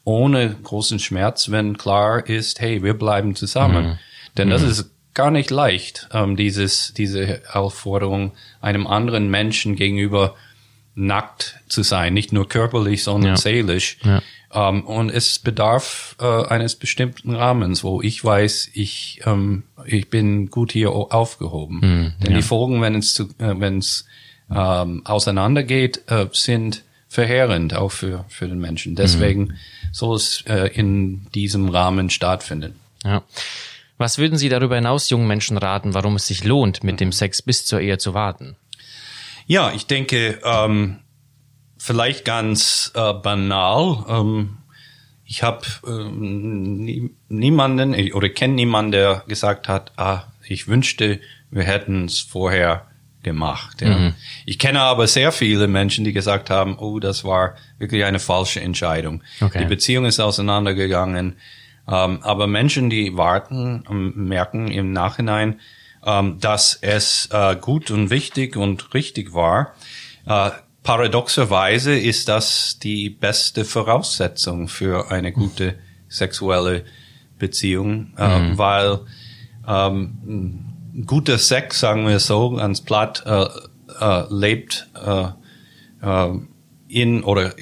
ohne 0.05 0.55
großen 0.63 0.99
Schmerz, 0.99 1.51
wenn 1.51 1.77
klar 1.77 2.27
ist, 2.27 2.61
hey, 2.61 2.83
wir 2.83 2.95
bleiben 2.95 3.35
zusammen. 3.35 3.87
Mhm. 3.87 3.99
Denn 4.39 4.51
das 4.51 4.63
mhm. 4.63 4.71
ist 4.71 4.91
gar 5.19 5.33
nicht 5.33 5.51
leicht, 5.51 6.09
ähm, 6.13 6.37
dieses, 6.37 6.95
diese 6.95 7.43
Aufforderung 7.53 8.33
einem 8.61 8.87
anderen 8.87 9.29
Menschen 9.29 9.75
gegenüber 9.75 10.37
nackt 10.95 11.57
zu 11.69 11.83
sein, 11.83 12.15
nicht 12.15 12.33
nur 12.33 12.49
körperlich, 12.49 13.03
sondern 13.03 13.33
ja. 13.33 13.37
seelisch. 13.37 13.99
Ja. 14.05 14.23
Um, 14.51 14.77
ähm, 14.79 14.87
und 14.87 15.11
es 15.11 15.41
bedarf 15.41 16.17
äh, 16.21 16.47
eines 16.47 16.77
bestimmten 16.77 17.35
Rahmens, 17.35 17.85
wo 17.85 18.01
ich 18.01 18.25
weiß, 18.25 18.71
ich 18.73 19.21
ähm, 19.27 19.65
ich 19.85 20.09
bin 20.09 20.51
gut 20.51 20.73
hier 20.73 20.91
aufgehoben. 20.91 21.81
Mm, 21.81 22.13
Denn 22.23 22.31
ja. 22.31 22.37
die 22.39 22.43
Folgen, 22.43 22.81
wenn 22.81 22.95
es 22.95 23.13
zu, 23.13 23.25
äh, 23.39 23.61
wenn 23.61 23.79
es 23.79 24.07
ähm, 24.51 25.03
auseinandergeht, 25.05 26.05
äh, 26.07 26.29
sind 26.33 26.83
verheerend 27.09 27.75
auch 27.75 27.91
für 27.91 28.25
für 28.31 28.49
den 28.49 28.59
Menschen. 28.59 28.95
Deswegen 28.95 29.43
mm. 29.43 29.55
soll 29.93 30.17
es 30.17 30.45
äh, 30.47 30.71
in 30.73 31.27
diesem 31.35 31.69
Rahmen 31.69 32.09
stattfinden. 32.09 32.77
Ja. 33.05 33.23
Was 33.99 34.19
würden 34.19 34.39
Sie 34.39 34.49
darüber 34.49 34.77
hinaus 34.77 35.11
jungen 35.11 35.27
Menschen 35.27 35.59
raten, 35.59 35.93
warum 35.93 36.17
es 36.17 36.27
sich 36.27 36.45
lohnt, 36.45 36.85
mit 36.85 37.01
dem 37.01 37.13
Sex 37.13 37.43
bis 37.43 37.67
zur 37.67 37.81
Ehe 37.81 37.99
zu 37.99 38.15
warten? 38.15 38.57
Ja, 39.47 39.73
ich 39.73 39.87
denke, 39.87 40.41
ähm, 40.45 41.01
vielleicht 41.79 42.25
ganz 42.25 42.93
äh, 42.95 43.13
banal. 43.13 44.05
Ähm, 44.09 44.59
ich 45.25 45.43
habe 45.43 45.67
ähm, 45.87 46.85
nie, 46.85 47.11
niemanden 47.29 48.13
oder 48.13 48.29
kenne 48.29 48.55
niemanden, 48.55 48.93
der 48.93 49.25
gesagt 49.27 49.69
hat, 49.69 49.93
ah, 49.97 50.25
ich 50.47 50.69
wünschte, 50.69 51.21
wir 51.51 51.65
hätten 51.65 52.07
es 52.07 52.21
vorher 52.21 52.87
gemacht. 53.23 53.81
Ja. 53.83 53.99
Mhm. 53.99 54.15
Ich 54.47 54.59
kenne 54.59 54.81
aber 54.81 55.07
sehr 55.07 55.33
viele 55.33 55.67
Menschen, 55.67 56.05
die 56.05 56.13
gesagt 56.13 56.51
haben, 56.51 56.79
oh, 56.79 56.99
das 57.01 57.25
war 57.25 57.57
wirklich 57.79 58.05
eine 58.05 58.21
falsche 58.21 58.61
Entscheidung. 58.61 59.23
Okay. 59.41 59.59
Die 59.59 59.65
Beziehung 59.65 60.05
ist 60.05 60.21
auseinandergegangen. 60.21 61.37
Ähm, 61.89 62.21
aber 62.23 62.47
Menschen, 62.47 62.91
die 62.91 63.17
warten, 63.17 63.85
ähm, 63.91 64.13
merken 64.15 64.69
im 64.69 64.93
Nachhinein, 64.93 65.61
ähm, 66.05 66.39
dass 66.39 66.79
es 66.81 67.29
äh, 67.33 67.57
gut 67.57 67.91
und 67.91 68.11
wichtig 68.11 68.57
und 68.57 68.95
richtig 68.95 69.33
war. 69.33 69.75
Äh, 70.27 70.51
paradoxerweise 70.83 71.99
ist 71.99 72.29
das 72.29 72.79
die 72.79 73.11
beste 73.11 73.65
Voraussetzung 73.65 74.69
für 74.69 75.11
eine 75.11 75.33
gute 75.33 75.79
sexuelle 76.09 76.85
Beziehung, 77.39 78.13
äh, 78.19 78.39
mhm. 78.39 78.59
weil 78.59 79.01
ähm, 79.67 81.05
guter 81.07 81.39
Sex, 81.39 81.81
sagen 81.81 82.07
wir 82.07 82.19
so, 82.21 82.51
ganz 82.51 82.81
platt, 82.83 83.23
äh, 83.27 83.47
äh, 84.01 84.25
lebt 84.31 84.89
äh, 84.95 85.29
in 86.89 87.25
oder 87.25 87.59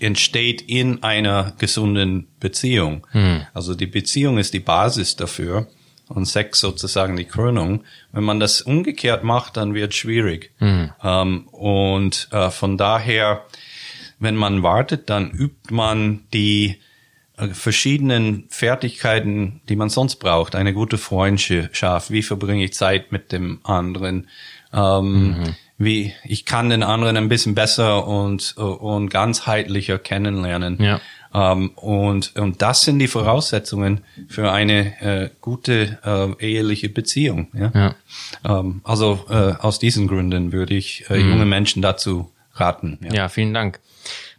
entsteht 0.00 0.62
in 0.62 1.02
einer 1.02 1.54
gesunden 1.58 2.28
Beziehung. 2.40 3.06
Mhm. 3.12 3.42
Also 3.54 3.74
die 3.74 3.86
Beziehung 3.86 4.38
ist 4.38 4.54
die 4.54 4.60
Basis 4.60 5.16
dafür 5.16 5.68
und 6.08 6.26
Sex 6.26 6.60
sozusagen 6.60 7.16
die 7.16 7.24
Krönung. 7.24 7.84
Wenn 8.12 8.24
man 8.24 8.40
das 8.40 8.60
umgekehrt 8.60 9.24
macht, 9.24 9.56
dann 9.56 9.74
wird 9.74 9.92
es 9.92 9.98
schwierig. 9.98 10.52
Mhm. 10.60 10.92
Ähm, 11.02 11.48
und 11.48 12.28
äh, 12.30 12.50
von 12.50 12.76
daher, 12.76 13.44
wenn 14.18 14.36
man 14.36 14.62
wartet, 14.62 15.10
dann 15.10 15.30
übt 15.30 15.74
man 15.74 16.24
die 16.32 16.80
äh, 17.36 17.48
verschiedenen 17.48 18.44
Fertigkeiten, 18.48 19.60
die 19.68 19.76
man 19.76 19.88
sonst 19.88 20.16
braucht. 20.16 20.54
Eine 20.54 20.72
gute 20.72 20.98
Freundschaft. 20.98 22.10
Wie 22.10 22.22
verbringe 22.22 22.64
ich 22.64 22.74
Zeit 22.74 23.10
mit 23.10 23.32
dem 23.32 23.60
anderen? 23.64 24.28
Ähm, 24.72 25.38
mhm. 25.38 25.56
Wie 25.76 26.12
ich 26.24 26.44
kann 26.44 26.70
den 26.70 26.82
anderen 26.82 27.16
ein 27.16 27.28
bisschen 27.28 27.54
besser 27.54 28.06
und 28.06 28.56
und 28.56 29.08
ganzheitlicher 29.08 29.98
kennenlernen. 29.98 30.80
Ja. 30.80 31.00
Ähm, 31.34 31.70
und, 31.70 32.36
und 32.36 32.62
das 32.62 32.82
sind 32.82 33.00
die 33.00 33.08
Voraussetzungen 33.08 34.02
für 34.28 34.52
eine 34.52 35.00
äh, 35.00 35.30
gute 35.40 35.98
äh, 36.04 36.46
eheliche 36.46 36.88
Beziehung. 36.88 37.48
Ja? 37.52 37.72
ja. 37.74 37.94
Ähm, 38.44 38.82
also 38.84 39.24
äh, 39.28 39.54
aus 39.58 39.80
diesen 39.80 40.06
Gründen 40.06 40.52
würde 40.52 40.74
ich 40.74 41.10
äh, 41.10 41.18
mhm. 41.18 41.30
junge 41.30 41.46
Menschen 41.46 41.82
dazu 41.82 42.30
raten. 42.54 42.98
Ja. 43.02 43.12
ja, 43.12 43.28
vielen 43.28 43.52
Dank. 43.52 43.80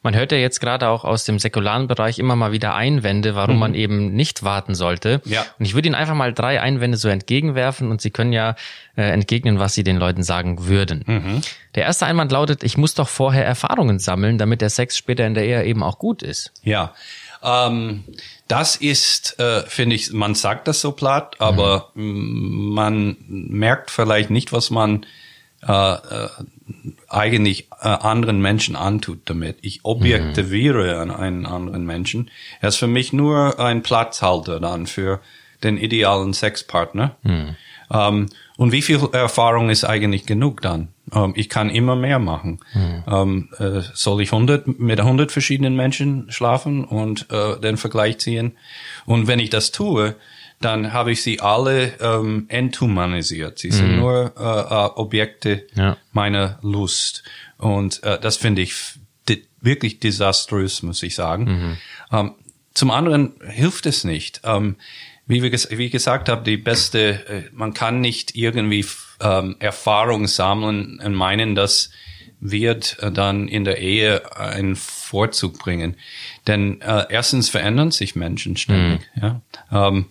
Man 0.05 0.15
hört 0.15 0.31
ja 0.31 0.37
jetzt 0.37 0.59
gerade 0.59 0.87
auch 0.87 1.03
aus 1.03 1.23
dem 1.23 1.39
säkularen 1.39 1.87
Bereich 1.87 2.19
immer 2.19 2.35
mal 2.35 2.51
wieder 2.51 2.75
Einwände, 2.75 3.33
warum 3.33 3.55
mhm. 3.55 3.59
man 3.59 3.73
eben 3.73 4.13
nicht 4.13 4.43
warten 4.43 4.75
sollte. 4.75 5.19
Ja. 5.25 5.43
Und 5.57 5.65
ich 5.65 5.73
würde 5.73 5.87
Ihnen 5.87 5.95
einfach 5.95 6.13
mal 6.13 6.31
drei 6.31 6.61
Einwände 6.61 6.95
so 6.99 7.09
entgegenwerfen 7.09 7.89
und 7.89 8.01
Sie 8.01 8.11
können 8.11 8.31
ja 8.31 8.55
äh, 8.95 9.01
entgegnen, 9.01 9.57
was 9.57 9.73
Sie 9.73 9.83
den 9.83 9.97
Leuten 9.97 10.21
sagen 10.21 10.67
würden. 10.67 11.03
Mhm. 11.07 11.41
Der 11.73 11.85
erste 11.85 12.05
Einwand 12.05 12.31
lautet, 12.31 12.63
ich 12.63 12.77
muss 12.77 12.93
doch 12.93 13.07
vorher 13.07 13.47
Erfahrungen 13.47 13.97
sammeln, 13.97 14.37
damit 14.37 14.61
der 14.61 14.69
Sex 14.69 14.95
später 14.95 15.25
in 15.25 15.33
der 15.33 15.43
Ehe 15.43 15.63
eben 15.63 15.81
auch 15.81 15.97
gut 15.97 16.21
ist. 16.21 16.51
Ja. 16.61 16.93
Ähm, 17.41 18.03
das 18.47 18.75
ist, 18.75 19.39
äh, 19.39 19.63
finde 19.63 19.95
ich, 19.95 20.13
man 20.13 20.35
sagt 20.35 20.67
das 20.67 20.81
so 20.81 20.91
platt, 20.91 21.37
aber 21.41 21.89
mhm. 21.95 22.73
man 22.75 23.17
merkt 23.27 23.89
vielleicht 23.89 24.29
nicht, 24.29 24.53
was 24.53 24.69
man 24.69 25.07
äh, 25.67 25.93
äh, 25.93 26.29
eigentlich 27.09 27.69
äh, 27.81 27.87
anderen 27.87 28.41
Menschen 28.41 28.75
antut 28.75 29.19
damit. 29.25 29.57
Ich 29.61 29.81
objektiviere 29.83 31.05
mhm. 31.05 31.11
einen 31.11 31.45
anderen 31.45 31.85
Menschen. 31.85 32.31
Er 32.61 32.69
ist 32.69 32.77
für 32.77 32.87
mich 32.87 33.13
nur 33.13 33.59
ein 33.59 33.83
Platzhalter 33.83 34.59
dann 34.59 34.87
für 34.87 35.19
den 35.63 35.77
idealen 35.77 36.33
Sexpartner. 36.33 37.15
Mhm. 37.23 37.55
Ähm, 37.91 38.29
und 38.57 38.71
wie 38.71 38.81
viel 38.81 38.99
Erfahrung 39.11 39.69
ist 39.69 39.83
eigentlich 39.83 40.25
genug 40.25 40.61
dann? 40.61 40.89
Ähm, 41.13 41.33
ich 41.35 41.49
kann 41.49 41.69
immer 41.69 41.95
mehr 41.95 42.19
machen. 42.19 42.59
Mhm. 42.73 43.03
Ähm, 43.07 43.49
äh, 43.59 43.81
soll 43.93 44.21
ich 44.21 44.31
100, 44.31 44.79
mit 44.79 44.99
100 44.99 45.31
verschiedenen 45.31 45.75
Menschen 45.75 46.31
schlafen 46.31 46.83
und 46.83 47.27
äh, 47.31 47.59
den 47.59 47.77
Vergleich 47.77 48.17
ziehen? 48.19 48.53
Und 49.05 49.27
wenn 49.27 49.39
ich 49.39 49.49
das 49.49 49.71
tue, 49.71 50.15
dann 50.65 50.93
habe 50.93 51.11
ich 51.11 51.21
sie 51.21 51.39
alle 51.39 51.93
ähm, 51.99 52.45
enthumanisiert. 52.47 53.59
Sie 53.59 53.69
sind 53.69 53.91
mhm. 53.91 53.99
nur 53.99 54.33
äh, 54.35 54.41
äh, 54.41 54.99
Objekte 54.99 55.67
ja. 55.75 55.97
meiner 56.11 56.57
Lust. 56.63 57.23
Und 57.57 58.01
äh, 58.03 58.19
das 58.19 58.37
finde 58.37 58.63
ich 58.63 58.73
wirklich 59.61 59.99
desaströs, 59.99 60.83
muss 60.83 61.03
ich 61.03 61.15
sagen. 61.15 61.43
Mhm. 61.43 61.77
Ähm, 62.11 62.31
zum 62.73 62.91
anderen 62.91 63.33
hilft 63.47 63.85
es 63.85 64.03
nicht. 64.03 64.41
Ähm, 64.43 64.75
wie, 65.27 65.43
wir, 65.43 65.51
wie 65.51 65.85
ich 65.85 65.91
gesagt 65.91 66.29
habe, 66.29 66.43
die 66.43 66.57
beste, 66.57 67.27
äh, 67.27 67.43
man 67.51 67.73
kann 67.73 68.01
nicht 68.01 68.35
irgendwie 68.35 68.85
ähm, 69.21 69.55
Erfahrung 69.59 70.27
sammeln 70.27 70.99
und 70.99 71.13
meinen, 71.13 71.55
dass 71.55 71.91
wird 72.39 72.97
äh, 72.99 73.11
dann 73.11 73.47
in 73.47 73.63
der 73.63 73.79
Ehe 73.79 74.35
einen 74.37 74.75
Vorzug 74.75 75.57
bringen. 75.59 75.95
Denn 76.47 76.81
äh, 76.81 77.05
erstens 77.09 77.49
verändern 77.49 77.91
sich 77.91 78.15
Menschen 78.15 78.57
ständig. 78.57 79.01
Mhm. 79.15 79.21
Ja? 79.21 79.41
Ähm, 79.71 80.05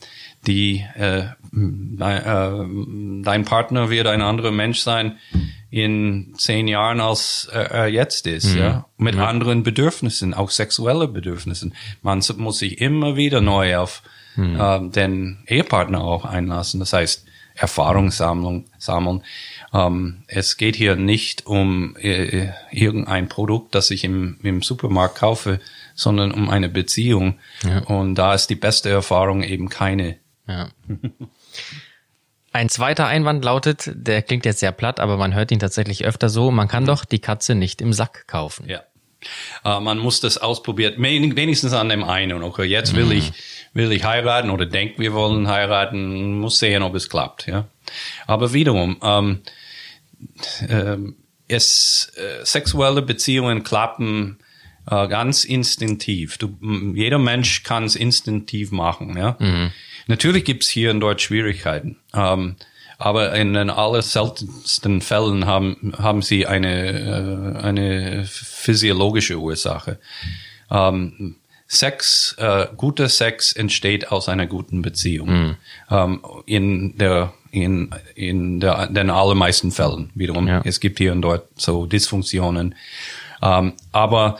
die 0.47 0.85
äh, 0.97 1.25
dein, 1.53 2.23
äh, 2.23 3.23
dein 3.25 3.45
Partner 3.45 3.91
wird 3.91 4.07
ein 4.07 4.23
anderer 4.23 4.51
Mensch 4.51 4.81
sein 4.81 5.19
in 5.71 6.35
zehn 6.37 6.69
Jahren 6.69 7.01
als 7.01 7.49
er 7.51 7.89
jetzt 7.89 8.29
ist, 8.29 8.55
mhm. 8.55 8.61
ja, 8.61 8.87
mit 8.97 9.17
ja. 9.17 9.27
anderen 9.27 9.65
Bedürfnissen, 9.65 10.33
auch 10.33 10.51
sexuelle 10.51 11.09
Bedürfnissen. 11.09 11.75
Man 12.01 12.23
muss 12.37 12.59
sich 12.59 12.81
immer 12.81 13.17
wieder 13.17 13.41
neu 13.41 13.77
auf 13.77 14.03
mhm. 14.37 14.61
äh, 14.61 14.89
den 14.91 15.39
Ehepartner 15.47 16.03
auch 16.03 16.25
einlassen. 16.25 16.81
Das 16.81 16.93
heißt 16.93 17.27
Erfahrungssammlung 17.55 18.67
sammeln. 18.79 19.23
Ähm, 19.73 20.23
es 20.27 20.57
geht 20.57 20.77
hier 20.77 20.97
nicht 20.97 21.47
um 21.47 21.97
äh, 21.97 22.49
irgendein 22.71 23.29
Produkt, 23.29 23.75
das 23.75 23.91
ich 23.91 24.05
im, 24.05 24.39
im 24.43 24.63
Supermarkt 24.63 25.17
kaufe, 25.17 25.61
sondern 25.95 26.33
um 26.33 26.51
eine 26.51 26.69
Beziehung. 26.69 27.39
Ja. 27.65 27.79
Und 27.81 28.17
da 28.17 28.35
ist 28.35 28.49
die 28.49 28.57
beste 28.57 28.91
Erfahrung 28.91 29.43
eben 29.43 29.69
keine 29.69 30.17
ja. 30.49 30.69
Ein 32.53 32.69
zweiter 32.69 33.09
Einwand 33.09 33.45
lautet, 33.45 33.91
der 33.95 34.23
klingt 34.23 34.45
jetzt 34.45 34.61
sehr 34.61 34.71
platt, 34.71 35.01
aber 35.01 35.17
man 35.17 35.35
hört 35.35 35.51
ihn 35.51 35.59
tatsächlich 35.59 36.05
öfter 36.05 36.29
so, 36.29 36.53
man 36.53 36.69
kann 36.69 36.87
doch 36.87 37.05
die 37.05 37.19
Katze 37.19 37.57
nicht 37.57 37.83
im 37.83 37.93
Sack 37.93 38.29
kaufen. 38.29 38.69
Ja. 38.69 38.83
Uh, 39.65 39.81
man 39.81 39.99
muss 39.99 40.21
das 40.21 40.39
ausprobieren, 40.39 40.95
wenigstens 40.99 41.73
an 41.73 41.89
dem 41.89 42.05
einen. 42.05 42.43
Okay, 42.43 42.65
jetzt 42.65 42.95
will 42.95 43.07
mhm. 43.07 43.13
ich, 43.13 43.33
will 43.73 43.91
ich 43.91 44.05
heiraten 44.05 44.51
oder 44.51 44.67
denke, 44.67 45.01
wir 45.01 45.15
wollen 45.15 45.49
heiraten, 45.49 46.39
muss 46.39 46.61
sehen, 46.61 46.83
ob 46.83 46.95
es 46.95 47.09
klappt, 47.09 47.49
ja. 47.49 47.67
Aber 48.27 48.53
wiederum, 48.53 48.99
ähm, 49.03 49.43
äh, 50.69 50.97
es, 51.49 52.13
äh, 52.17 52.45
sexuelle 52.45 53.03
Beziehungen 53.03 53.65
klappen 53.65 54.39
äh, 54.91 55.09
ganz 55.09 55.45
instinktiv. 55.45 56.39
Du, 56.39 56.57
jeder 56.95 57.19
Mensch 57.19 57.63
kann 57.63 57.85
es 57.85 57.97
instinktiv 57.97 58.71
machen. 58.71 59.17
Ja? 59.17 59.37
Mhm. 59.39 59.71
Natürlich 60.07 60.45
gibt's 60.45 60.69
hier 60.69 60.91
und 60.91 61.01
dort 61.01 61.21
Schwierigkeiten. 61.21 61.97
Ähm, 62.15 62.57
aber 62.99 63.35
in 63.35 63.55
den 63.55 63.71
allerseltensten 63.71 65.01
Fällen 65.01 65.47
haben, 65.47 65.93
haben 65.99 66.23
sie 66.23 66.47
eine, 66.47 67.57
äh, 67.59 67.59
eine 67.59 68.25
physiologische 68.27 69.39
Ursache. 69.39 69.99
Ähm, 70.71 71.37
Sex, 71.67 72.37
äh, 72.39 72.67
guter 72.77 73.09
Sex 73.09 73.53
entsteht 73.53 74.13
aus 74.13 74.29
einer 74.29 74.47
guten 74.47 74.83
Beziehung. 74.83 75.29
Mhm. 75.29 75.57
Ähm, 75.91 76.21
in 76.47 76.97
der 76.99 77.33
in 77.51 77.91
in 78.15 78.61
der 78.61 78.89
den 78.89 79.11
allermeisten 79.11 79.71
Fällen 79.71 80.11
wiederum. 80.15 80.47
Ja. 80.47 80.61
Es 80.65 80.81
gibt 80.81 80.99
hier 80.99 81.13
und 81.13 81.23
dort 81.23 81.49
so 81.57 81.87
Dysfunktionen, 81.87 82.75
ähm, 83.43 83.73
aber 83.93 84.39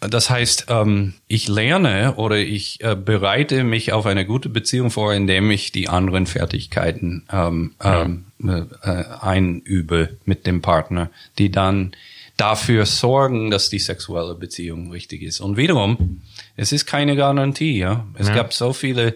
das 0.00 0.28
heißt, 0.28 0.66
ähm, 0.68 1.14
ich 1.26 1.48
lerne 1.48 2.14
oder 2.16 2.36
ich 2.36 2.82
äh, 2.82 2.94
bereite 2.94 3.64
mich 3.64 3.92
auf 3.92 4.06
eine 4.06 4.26
gute 4.26 4.48
Beziehung 4.48 4.90
vor, 4.90 5.14
indem 5.14 5.50
ich 5.50 5.72
die 5.72 5.88
anderen 5.88 6.26
Fertigkeiten 6.26 7.24
ähm, 7.32 7.74
ähm, 7.82 8.26
äh, 8.42 9.04
einübe 9.20 10.18
mit 10.24 10.46
dem 10.46 10.60
Partner, 10.60 11.10
die 11.38 11.50
dann 11.50 11.92
dafür 12.36 12.84
sorgen, 12.84 13.50
dass 13.50 13.70
die 13.70 13.78
sexuelle 13.78 14.34
Beziehung 14.34 14.90
richtig 14.90 15.22
ist. 15.22 15.40
Und 15.40 15.56
wiederum, 15.56 16.20
es 16.56 16.72
ist 16.72 16.84
keine 16.84 17.16
Garantie. 17.16 17.78
Ja, 17.78 18.06
es 18.18 18.28
ja. 18.28 18.34
gab 18.34 18.52
so 18.52 18.74
viele 18.74 19.14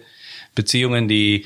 Beziehungen, 0.55 1.09
die 1.09 1.45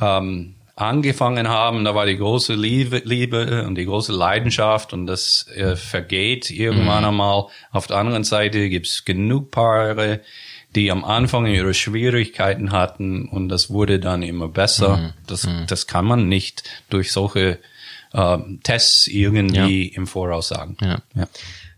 ähm, 0.00 0.54
angefangen 0.80 1.48
haben, 1.48 1.84
da 1.84 1.94
war 1.94 2.06
die 2.06 2.16
große 2.16 2.54
Liebe, 2.54 3.02
Liebe 3.04 3.64
und 3.66 3.76
die 3.76 3.84
große 3.84 4.12
Leidenschaft 4.12 4.92
und 4.92 5.06
das 5.06 5.46
äh, 5.54 5.76
vergeht 5.76 6.50
irgendwann 6.50 7.02
mhm. 7.02 7.08
einmal. 7.10 7.46
Auf 7.70 7.86
der 7.86 7.96
anderen 7.96 8.24
Seite 8.24 8.68
gibt's 8.68 9.04
genug 9.04 9.50
Paare, 9.50 10.20
die 10.74 10.90
am 10.90 11.04
Anfang 11.04 11.46
ihre 11.46 11.74
Schwierigkeiten 11.74 12.72
hatten 12.72 13.28
und 13.28 13.48
das 13.48 13.70
wurde 13.70 13.98
dann 13.98 14.22
immer 14.22 14.48
besser. 14.48 14.96
Mhm. 14.96 15.12
Das, 15.26 15.46
mhm. 15.46 15.64
das 15.66 15.86
kann 15.86 16.04
man 16.04 16.28
nicht 16.28 16.64
durch 16.88 17.12
solche 17.12 17.58
äh, 18.12 18.38
Tests 18.62 19.06
irgendwie 19.06 19.90
ja. 19.90 19.96
im 19.96 20.06
Voraus 20.06 20.48
sagen. 20.48 20.76
Ja. 20.80 20.98
ja. 21.14 21.28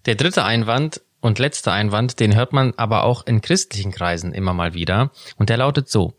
Der 0.07 0.15
dritte 0.15 0.45
Einwand 0.45 1.01
und 1.21 1.39
letzte 1.39 1.73
Einwand, 1.73 2.21
den 2.21 2.35
hört 2.35 2.53
man 2.53 2.75
aber 2.77 3.05
auch 3.05 3.27
in 3.27 3.41
christlichen 3.41 3.93
Kreisen 3.93 4.33
immer 4.33 4.53
mal 4.53 4.75
wieder 4.75 5.11
und 5.37 5.49
der 5.49 5.57
lautet 5.57 5.89
so. 5.89 6.15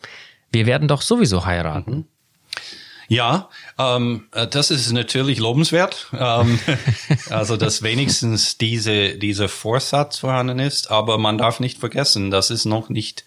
Wir 0.52 0.66
werden 0.66 0.88
doch 0.88 1.02
sowieso 1.02 1.46
heiraten. 1.46 2.08
Mhm. 3.10 3.16
Ja, 3.16 3.50
ähm, 3.78 4.28
äh, 4.32 4.48
das 4.48 4.72
ist 4.72 4.92
natürlich 4.92 5.40
lobenswert. 5.40 6.08
Ähm, 6.18 6.60
also, 7.30 7.58
dass 7.58 7.84
wenigstens 7.84 8.58
diese, 8.58 9.16
dieser 9.16 9.50
Vorsatz 9.50 10.20
vorhanden 10.20 10.60
ist. 10.60 10.92
Aber 10.92 11.18
man 11.18 11.38
darf 11.38 11.60
nicht 11.60 11.80
vergessen, 11.80 12.32
das 12.32 12.50
ist 12.50 12.66
noch 12.66 12.90
nicht 12.90 13.26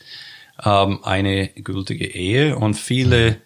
ähm, 0.64 1.04
eine 1.04 1.49
gültige 1.49 2.06
Ehe. 2.06 2.56
Und 2.56 2.75
viele 2.75 3.40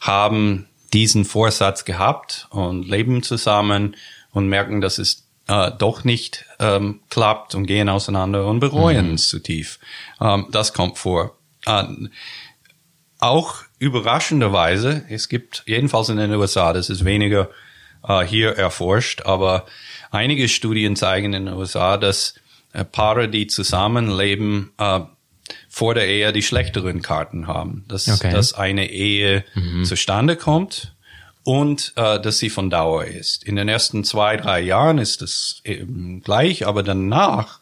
haben 0.00 0.68
diesen 0.92 1.24
Vorsatz 1.24 1.84
gehabt 1.84 2.46
und 2.50 2.88
leben 2.88 3.22
zusammen 3.22 3.96
und 4.32 4.48
merken, 4.48 4.80
dass 4.80 4.98
es 4.98 5.28
äh, 5.48 5.70
doch 5.76 6.04
nicht 6.04 6.44
ähm, 6.58 7.00
klappt 7.10 7.54
und 7.54 7.66
gehen 7.66 7.88
auseinander 7.88 8.46
und 8.46 8.60
bereuen 8.60 9.08
mhm. 9.08 9.14
es 9.14 9.28
zu 9.28 9.38
tief. 9.38 9.78
Ähm, 10.20 10.46
das 10.50 10.72
kommt 10.72 10.98
vor. 10.98 11.36
Äh, 11.66 11.84
auch 13.18 13.56
überraschenderweise, 13.78 15.04
es 15.08 15.28
gibt 15.28 15.62
jedenfalls 15.66 16.08
in 16.08 16.16
den 16.16 16.32
USA, 16.34 16.72
das 16.72 16.90
ist 16.90 17.04
weniger 17.04 17.50
äh, 18.06 18.24
hier 18.24 18.56
erforscht, 18.56 19.22
aber 19.22 19.66
einige 20.10 20.48
Studien 20.48 20.96
zeigen 20.96 21.32
in 21.32 21.46
den 21.46 21.54
USA, 21.54 21.96
dass 21.96 22.34
äh, 22.72 22.84
Paare, 22.84 23.28
die 23.28 23.46
zusammenleben, 23.46 24.72
äh, 24.78 25.00
vor 25.68 25.94
der 25.94 26.08
Ehe 26.08 26.32
die 26.32 26.42
schlechteren 26.42 27.02
Karten 27.02 27.46
haben. 27.46 27.84
Dass, 27.88 28.08
okay. 28.08 28.30
dass 28.30 28.52
eine 28.52 28.90
Ehe 28.90 29.44
mhm. 29.54 29.84
zustande 29.84 30.36
kommt 30.36 30.94
und 31.44 31.92
äh, 31.96 32.20
dass 32.20 32.38
sie 32.38 32.50
von 32.50 32.68
Dauer 32.68 33.04
ist. 33.04 33.44
In 33.44 33.56
den 33.56 33.68
ersten 33.68 34.04
zwei, 34.04 34.36
drei 34.36 34.60
Jahren 34.60 34.98
ist 34.98 35.22
das 35.22 35.60
eben 35.64 36.20
gleich, 36.22 36.66
aber 36.66 36.82
danach 36.82 37.60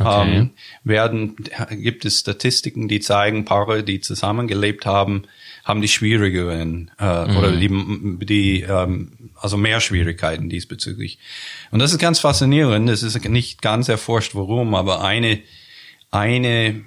okay. 0.00 0.36
ähm, 0.36 0.50
werden, 0.84 1.36
gibt 1.70 2.04
es 2.04 2.20
Statistiken, 2.20 2.88
die 2.88 3.00
zeigen, 3.00 3.44
Paare, 3.44 3.82
die 3.82 4.00
zusammengelebt 4.00 4.86
haben, 4.86 5.24
haben 5.64 5.80
die 5.80 5.88
schwierigeren 5.88 6.90
äh, 6.98 7.26
mhm. 7.26 7.36
oder 7.36 7.52
die, 7.52 8.26
die 8.26 8.62
ähm, 8.62 9.30
also 9.36 9.56
mehr 9.56 9.80
Schwierigkeiten 9.80 10.48
diesbezüglich. 10.48 11.18
Und 11.70 11.78
das 11.78 11.92
ist 11.92 11.98
ganz 11.98 12.18
faszinierend. 12.20 12.88
Es 12.88 13.02
ist 13.02 13.28
nicht 13.28 13.62
ganz 13.62 13.88
erforscht, 13.88 14.34
warum, 14.34 14.74
aber 14.74 15.04
eine 15.04 15.40
eine 16.12 16.84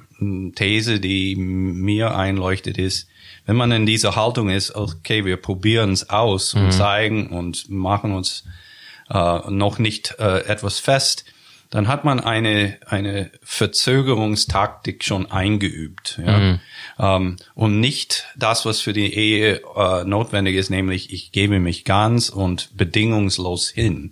These, 0.56 1.02
die 1.02 1.36
mir 1.36 2.16
einleuchtet, 2.16 2.78
ist, 2.78 3.10
wenn 3.46 3.58
man 3.58 3.72
in 3.72 3.86
dieser 3.86 4.16
Haltung 4.16 4.50
ist, 4.50 4.74
okay, 4.74 5.26
wir 5.26 5.38
probieren 5.38 5.92
es 5.92 6.10
aus 6.10 6.54
mhm. 6.54 6.62
und 6.62 6.72
zeigen 6.72 7.28
und 7.28 7.70
machen 7.70 8.14
uns 8.14 8.46
äh, 9.10 9.52
noch 9.52 9.78
nicht 9.78 10.16
äh, 10.20 10.46
etwas 10.46 10.80
fest, 10.80 11.26
dann 11.76 11.90
hat 11.90 12.06
man 12.06 12.22
eine, 12.22 12.78
eine 12.86 13.32
Verzögerungstaktik 13.44 15.04
schon 15.04 15.30
eingeübt. 15.30 16.22
Ja? 16.26 16.40
Mhm. 16.40 16.60
Ähm, 16.98 17.36
und 17.54 17.82
nicht 17.82 18.28
das, 18.38 18.66
was 18.66 18.80
für 18.80 18.94
die 18.94 19.14
Ehe 19.14 19.62
äh, 19.76 20.06
notwendig 20.06 20.56
ist, 20.56 20.70
nämlich 20.70 21.12
ich 21.12 21.34
gebe 21.34 21.60
mich 21.60 21.84
ganz 21.84 22.30
und 22.30 22.70
bedingungslos 22.78 23.68
hin. 23.68 24.12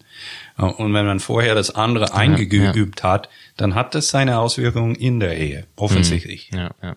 Äh, 0.58 0.64
und 0.64 0.94
wenn 0.94 1.06
man 1.06 1.22
vorher 1.22 1.56
das 1.56 1.74
andere 1.74 2.08
ja, 2.08 2.16
eingeübt 2.16 3.00
ja. 3.00 3.10
hat, 3.10 3.30
dann 3.56 3.76
hat 3.76 3.96
das 3.96 4.10
seine 4.10 4.40
Auswirkungen 4.40 4.96
in 4.96 5.22
der 5.22 5.38
Ehe, 5.38 5.66
offensichtlich. 5.78 6.52
Mhm. 6.52 6.58
Ja, 6.58 6.72
ja. 6.82 6.96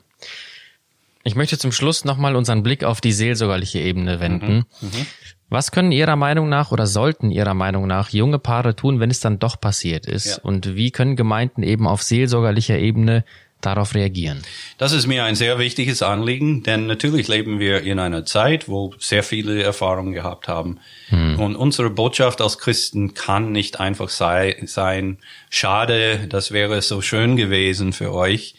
Ich 1.27 1.35
möchte 1.35 1.59
zum 1.59 1.73
Schluss 1.73 2.05
nochmal 2.05 2.37
unseren 2.37 2.63
Blick 2.63 2.85
auf 2.85 3.01
die 3.01 3.11
seelsorgerliche 3.11 3.81
Ebene 3.81 4.21
wenden. 4.21 4.65
Mhm. 4.81 4.89
Mhm. 4.89 5.07
Was 5.49 5.73
können 5.73 5.91
Ihrer 5.91 6.15
Meinung 6.15 6.49
nach 6.49 6.71
oder 6.71 6.87
sollten 6.87 7.33
Ihrer 7.33 7.55
Meinung 7.55 7.89
nach 7.89 8.11
junge 8.11 8.39
Paare 8.39 8.77
tun, 8.77 9.01
wenn 9.01 9.11
es 9.11 9.19
dann 9.19 9.41
doch 9.41 9.61
passiert 9.61 10.07
ist? 10.07 10.27
Ja. 10.27 10.39
Und 10.45 10.77
wie 10.77 10.93
können 10.93 11.17
Gemeinden 11.17 11.65
eben 11.65 11.89
auf 11.89 12.03
seelsorgerlicher 12.03 12.79
Ebene 12.79 13.25
darauf 13.61 13.97
reagieren? 13.97 14.43
Das 14.79 14.93
ist 14.93 15.09
mir 15.09 15.25
ein 15.25 15.35
sehr 15.35 15.59
wichtiges 15.59 16.01
Anliegen, 16.01 16.63
denn 16.63 16.87
natürlich 16.87 17.27
leben 17.27 17.59
wir 17.59 17.83
in 17.83 17.99
einer 17.99 18.25
Zeit, 18.25 18.69
wo 18.69 18.95
sehr 19.01 19.25
viele 19.25 19.61
Erfahrungen 19.61 20.13
gehabt 20.13 20.47
haben. 20.47 20.79
Hm. 21.09 21.41
Und 21.41 21.57
unsere 21.57 21.91
Botschaft 21.91 22.41
als 22.41 22.59
Christen 22.59 23.15
kann 23.15 23.51
nicht 23.51 23.81
einfach 23.81 24.11
sei, 24.11 24.63
sein, 24.67 25.19
schade, 25.51 26.29
das 26.29 26.53
wäre 26.53 26.81
so 26.83 27.03
schön 27.03 27.35
gewesen 27.35 27.93
für 27.93 28.13
euch. 28.13 28.55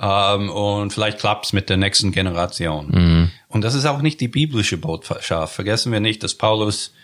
Ähm, 0.00 0.50
und 0.50 0.92
vielleicht 0.92 1.18
klappt's 1.18 1.52
mit 1.52 1.68
der 1.68 1.76
nächsten 1.76 2.12
Generation. 2.12 2.88
Mhm. 2.90 3.30
Und 3.48 3.62
das 3.62 3.74
ist 3.74 3.86
auch 3.86 4.00
nicht 4.00 4.20
die 4.20 4.28
biblische 4.28 4.76
Botschaft. 4.76 5.54
Vergessen 5.54 5.92
wir 5.92 6.00
nicht, 6.00 6.22
dass 6.22 6.34
Paulus 6.34 6.94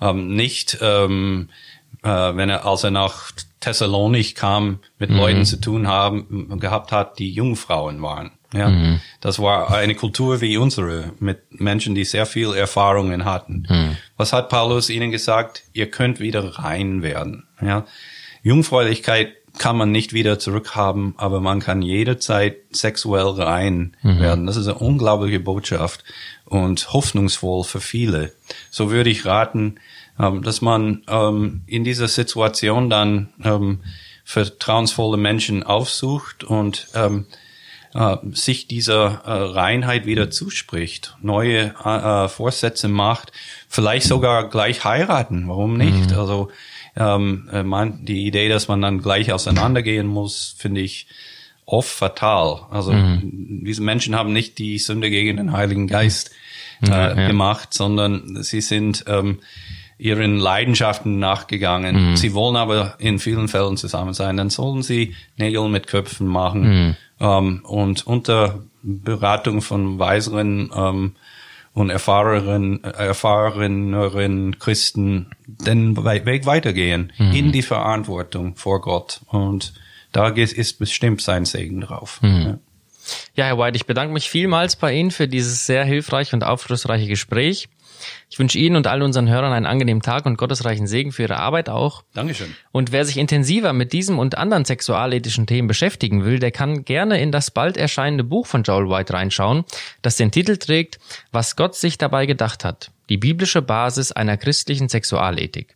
ähm, 0.00 0.34
nicht, 0.34 0.78
ähm, 0.80 1.48
äh, 2.02 2.08
wenn 2.08 2.50
er, 2.50 2.66
als 2.66 2.84
er 2.84 2.90
nach 2.90 3.32
Thessalonik 3.60 4.34
kam, 4.34 4.80
mit 4.98 5.10
mhm. 5.10 5.16
Leuten 5.16 5.44
zu 5.44 5.60
tun 5.60 5.86
haben, 5.86 6.58
gehabt 6.58 6.92
hat, 6.92 7.18
die 7.18 7.30
Jungfrauen 7.30 8.02
waren. 8.02 8.32
Ja, 8.52 8.68
mhm. 8.68 9.00
das 9.20 9.38
war 9.38 9.72
eine 9.72 9.94
Kultur 9.94 10.40
wie 10.40 10.56
unsere, 10.56 11.12
mit 11.20 11.60
Menschen, 11.60 11.94
die 11.94 12.04
sehr 12.04 12.26
viel 12.26 12.52
Erfahrungen 12.52 13.24
hatten. 13.24 13.66
Mhm. 13.68 13.96
Was 14.16 14.32
hat 14.32 14.48
Paulus 14.48 14.90
ihnen 14.90 15.12
gesagt? 15.12 15.62
Ihr 15.72 15.88
könnt 15.88 16.18
wieder 16.18 16.58
rein 16.58 17.02
werden. 17.02 17.46
Ja, 17.62 17.86
Jungfräulichkeit 18.42 19.34
kann 19.58 19.76
man 19.76 19.90
nicht 19.90 20.12
wieder 20.12 20.38
zurückhaben, 20.38 21.14
aber 21.16 21.40
man 21.40 21.60
kann 21.60 21.82
jederzeit 21.82 22.56
sexuell 22.70 23.26
rein 23.26 23.96
mhm. 24.02 24.20
werden. 24.20 24.46
Das 24.46 24.56
ist 24.56 24.68
eine 24.68 24.78
unglaubliche 24.78 25.40
Botschaft 25.40 26.04
und 26.44 26.92
hoffnungsvoll 26.92 27.64
für 27.64 27.80
viele. 27.80 28.32
So 28.70 28.90
würde 28.90 29.10
ich 29.10 29.26
raten, 29.26 29.76
ähm, 30.18 30.42
dass 30.42 30.60
man 30.60 31.02
ähm, 31.08 31.62
in 31.66 31.84
dieser 31.84 32.08
Situation 32.08 32.90
dann 32.90 33.28
ähm, 33.42 33.80
vertrauensvolle 34.24 35.16
Menschen 35.16 35.62
aufsucht 35.62 36.44
und 36.44 36.88
ähm, 36.94 37.26
äh, 37.94 38.16
sich 38.32 38.68
dieser 38.68 39.22
äh, 39.24 39.32
Reinheit 39.32 40.06
wieder 40.06 40.30
zuspricht, 40.30 41.16
neue 41.20 41.74
äh, 41.84 42.28
Vorsätze 42.28 42.88
macht, 42.88 43.32
vielleicht 43.68 44.06
sogar 44.06 44.48
gleich 44.48 44.84
heiraten. 44.84 45.48
Warum 45.48 45.76
nicht? 45.76 46.10
Mhm. 46.10 46.18
Also 46.18 46.50
ähm, 46.96 47.48
äh, 47.52 47.62
man, 47.62 48.04
die 48.04 48.26
Idee, 48.26 48.48
dass 48.48 48.68
man 48.68 48.80
dann 48.80 49.00
gleich 49.00 49.32
auseinandergehen 49.32 50.06
muss, 50.06 50.54
finde 50.58 50.80
ich 50.80 51.06
oft 51.66 51.90
fatal. 51.90 52.62
Also 52.70 52.92
mhm. 52.92 53.62
diese 53.64 53.82
Menschen 53.82 54.16
haben 54.16 54.32
nicht 54.32 54.58
die 54.58 54.78
Sünde 54.78 55.10
gegen 55.10 55.36
den 55.36 55.52
Heiligen 55.52 55.86
Geist 55.86 56.32
äh, 56.82 56.88
ja, 56.88 57.14
ja. 57.14 57.26
gemacht, 57.28 57.72
sondern 57.72 58.42
sie 58.42 58.60
sind 58.60 59.04
ähm, 59.06 59.38
ihren 59.98 60.38
Leidenschaften 60.38 61.18
nachgegangen. 61.18 62.10
Mhm. 62.10 62.16
Sie 62.16 62.34
wollen 62.34 62.56
aber 62.56 62.94
in 62.98 63.18
vielen 63.18 63.48
Fällen 63.48 63.76
zusammen 63.76 64.14
sein. 64.14 64.36
Dann 64.36 64.50
sollen 64.50 64.82
sie 64.82 65.14
Nägel 65.36 65.68
mit 65.68 65.86
Köpfen 65.86 66.26
machen 66.26 66.62
mhm. 66.62 66.96
ähm, 67.20 67.60
und 67.64 68.06
unter 68.06 68.60
Beratung 68.82 69.60
von 69.60 69.98
weiseren 69.98 70.70
ähm, 70.74 71.16
und 71.72 71.90
erfahrenen, 71.90 72.82
erfahreneren 72.84 74.58
Christen 74.58 75.30
den 75.46 75.96
Weg 75.96 76.46
weitergehen 76.46 77.12
mhm. 77.16 77.32
in 77.32 77.52
die 77.52 77.62
Verantwortung 77.62 78.56
vor 78.56 78.80
Gott 78.80 79.20
und 79.28 79.72
da 80.12 80.28
ist 80.28 80.78
bestimmt 80.78 81.22
sein 81.22 81.44
Segen 81.44 81.80
drauf. 81.80 82.20
Mhm. 82.22 82.40
Ja. 82.42 82.58
Ja, 83.34 83.44
Herr 83.46 83.58
White, 83.58 83.76
ich 83.76 83.86
bedanke 83.86 84.12
mich 84.12 84.30
vielmals 84.30 84.76
bei 84.76 84.92
Ihnen 84.92 85.10
für 85.10 85.26
dieses 85.26 85.66
sehr 85.66 85.84
hilfreiche 85.84 86.36
und 86.36 86.44
aufschlussreiche 86.44 87.06
Gespräch. 87.06 87.68
Ich 88.28 88.38
wünsche 88.38 88.58
Ihnen 88.58 88.76
und 88.76 88.86
all 88.86 89.02
unseren 89.02 89.28
Hörern 89.28 89.52
einen 89.52 89.66
angenehmen 89.66 90.02
Tag 90.02 90.26
und 90.26 90.36
gottesreichen 90.36 90.86
Segen 90.86 91.12
für 91.12 91.22
Ihre 91.22 91.36
Arbeit 91.36 91.68
auch. 91.68 92.04
Dankeschön. 92.14 92.54
Und 92.72 92.92
wer 92.92 93.04
sich 93.04 93.16
intensiver 93.16 93.72
mit 93.72 93.92
diesem 93.92 94.18
und 94.18 94.36
anderen 94.36 94.64
sexualethischen 94.64 95.46
Themen 95.46 95.68
beschäftigen 95.68 96.24
will, 96.24 96.38
der 96.38 96.50
kann 96.50 96.84
gerne 96.84 97.20
in 97.20 97.32
das 97.32 97.50
bald 97.50 97.76
erscheinende 97.76 98.24
Buch 98.24 98.46
von 98.46 98.62
Joel 98.62 98.88
White 98.88 99.12
reinschauen, 99.12 99.64
das 100.02 100.16
den 100.16 100.30
Titel 100.30 100.56
trägt, 100.56 100.98
Was 101.32 101.56
Gott 101.56 101.74
sich 101.74 101.98
dabei 101.98 102.26
gedacht 102.26 102.64
hat. 102.64 102.90
Die 103.08 103.16
biblische 103.16 103.62
Basis 103.62 104.12
einer 104.12 104.36
christlichen 104.36 104.88
Sexualethik. 104.88 105.74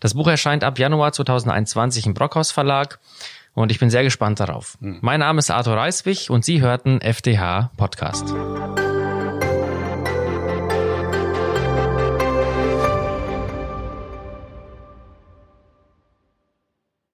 Das 0.00 0.14
Buch 0.14 0.28
erscheint 0.28 0.64
ab 0.64 0.78
Januar 0.78 1.12
2021 1.12 2.06
im 2.06 2.14
Brockhaus 2.14 2.52
Verlag 2.52 2.98
und 3.54 3.72
ich 3.72 3.80
bin 3.80 3.90
sehr 3.90 4.04
gespannt 4.04 4.40
darauf. 4.40 4.78
Hm. 4.80 4.98
Mein 5.00 5.20
Name 5.20 5.40
ist 5.40 5.50
Arthur 5.50 5.76
Reiswig 5.76 6.30
und 6.30 6.44
Sie 6.44 6.60
hörten 6.60 7.00
FDH 7.00 7.70
Podcast. 7.76 8.32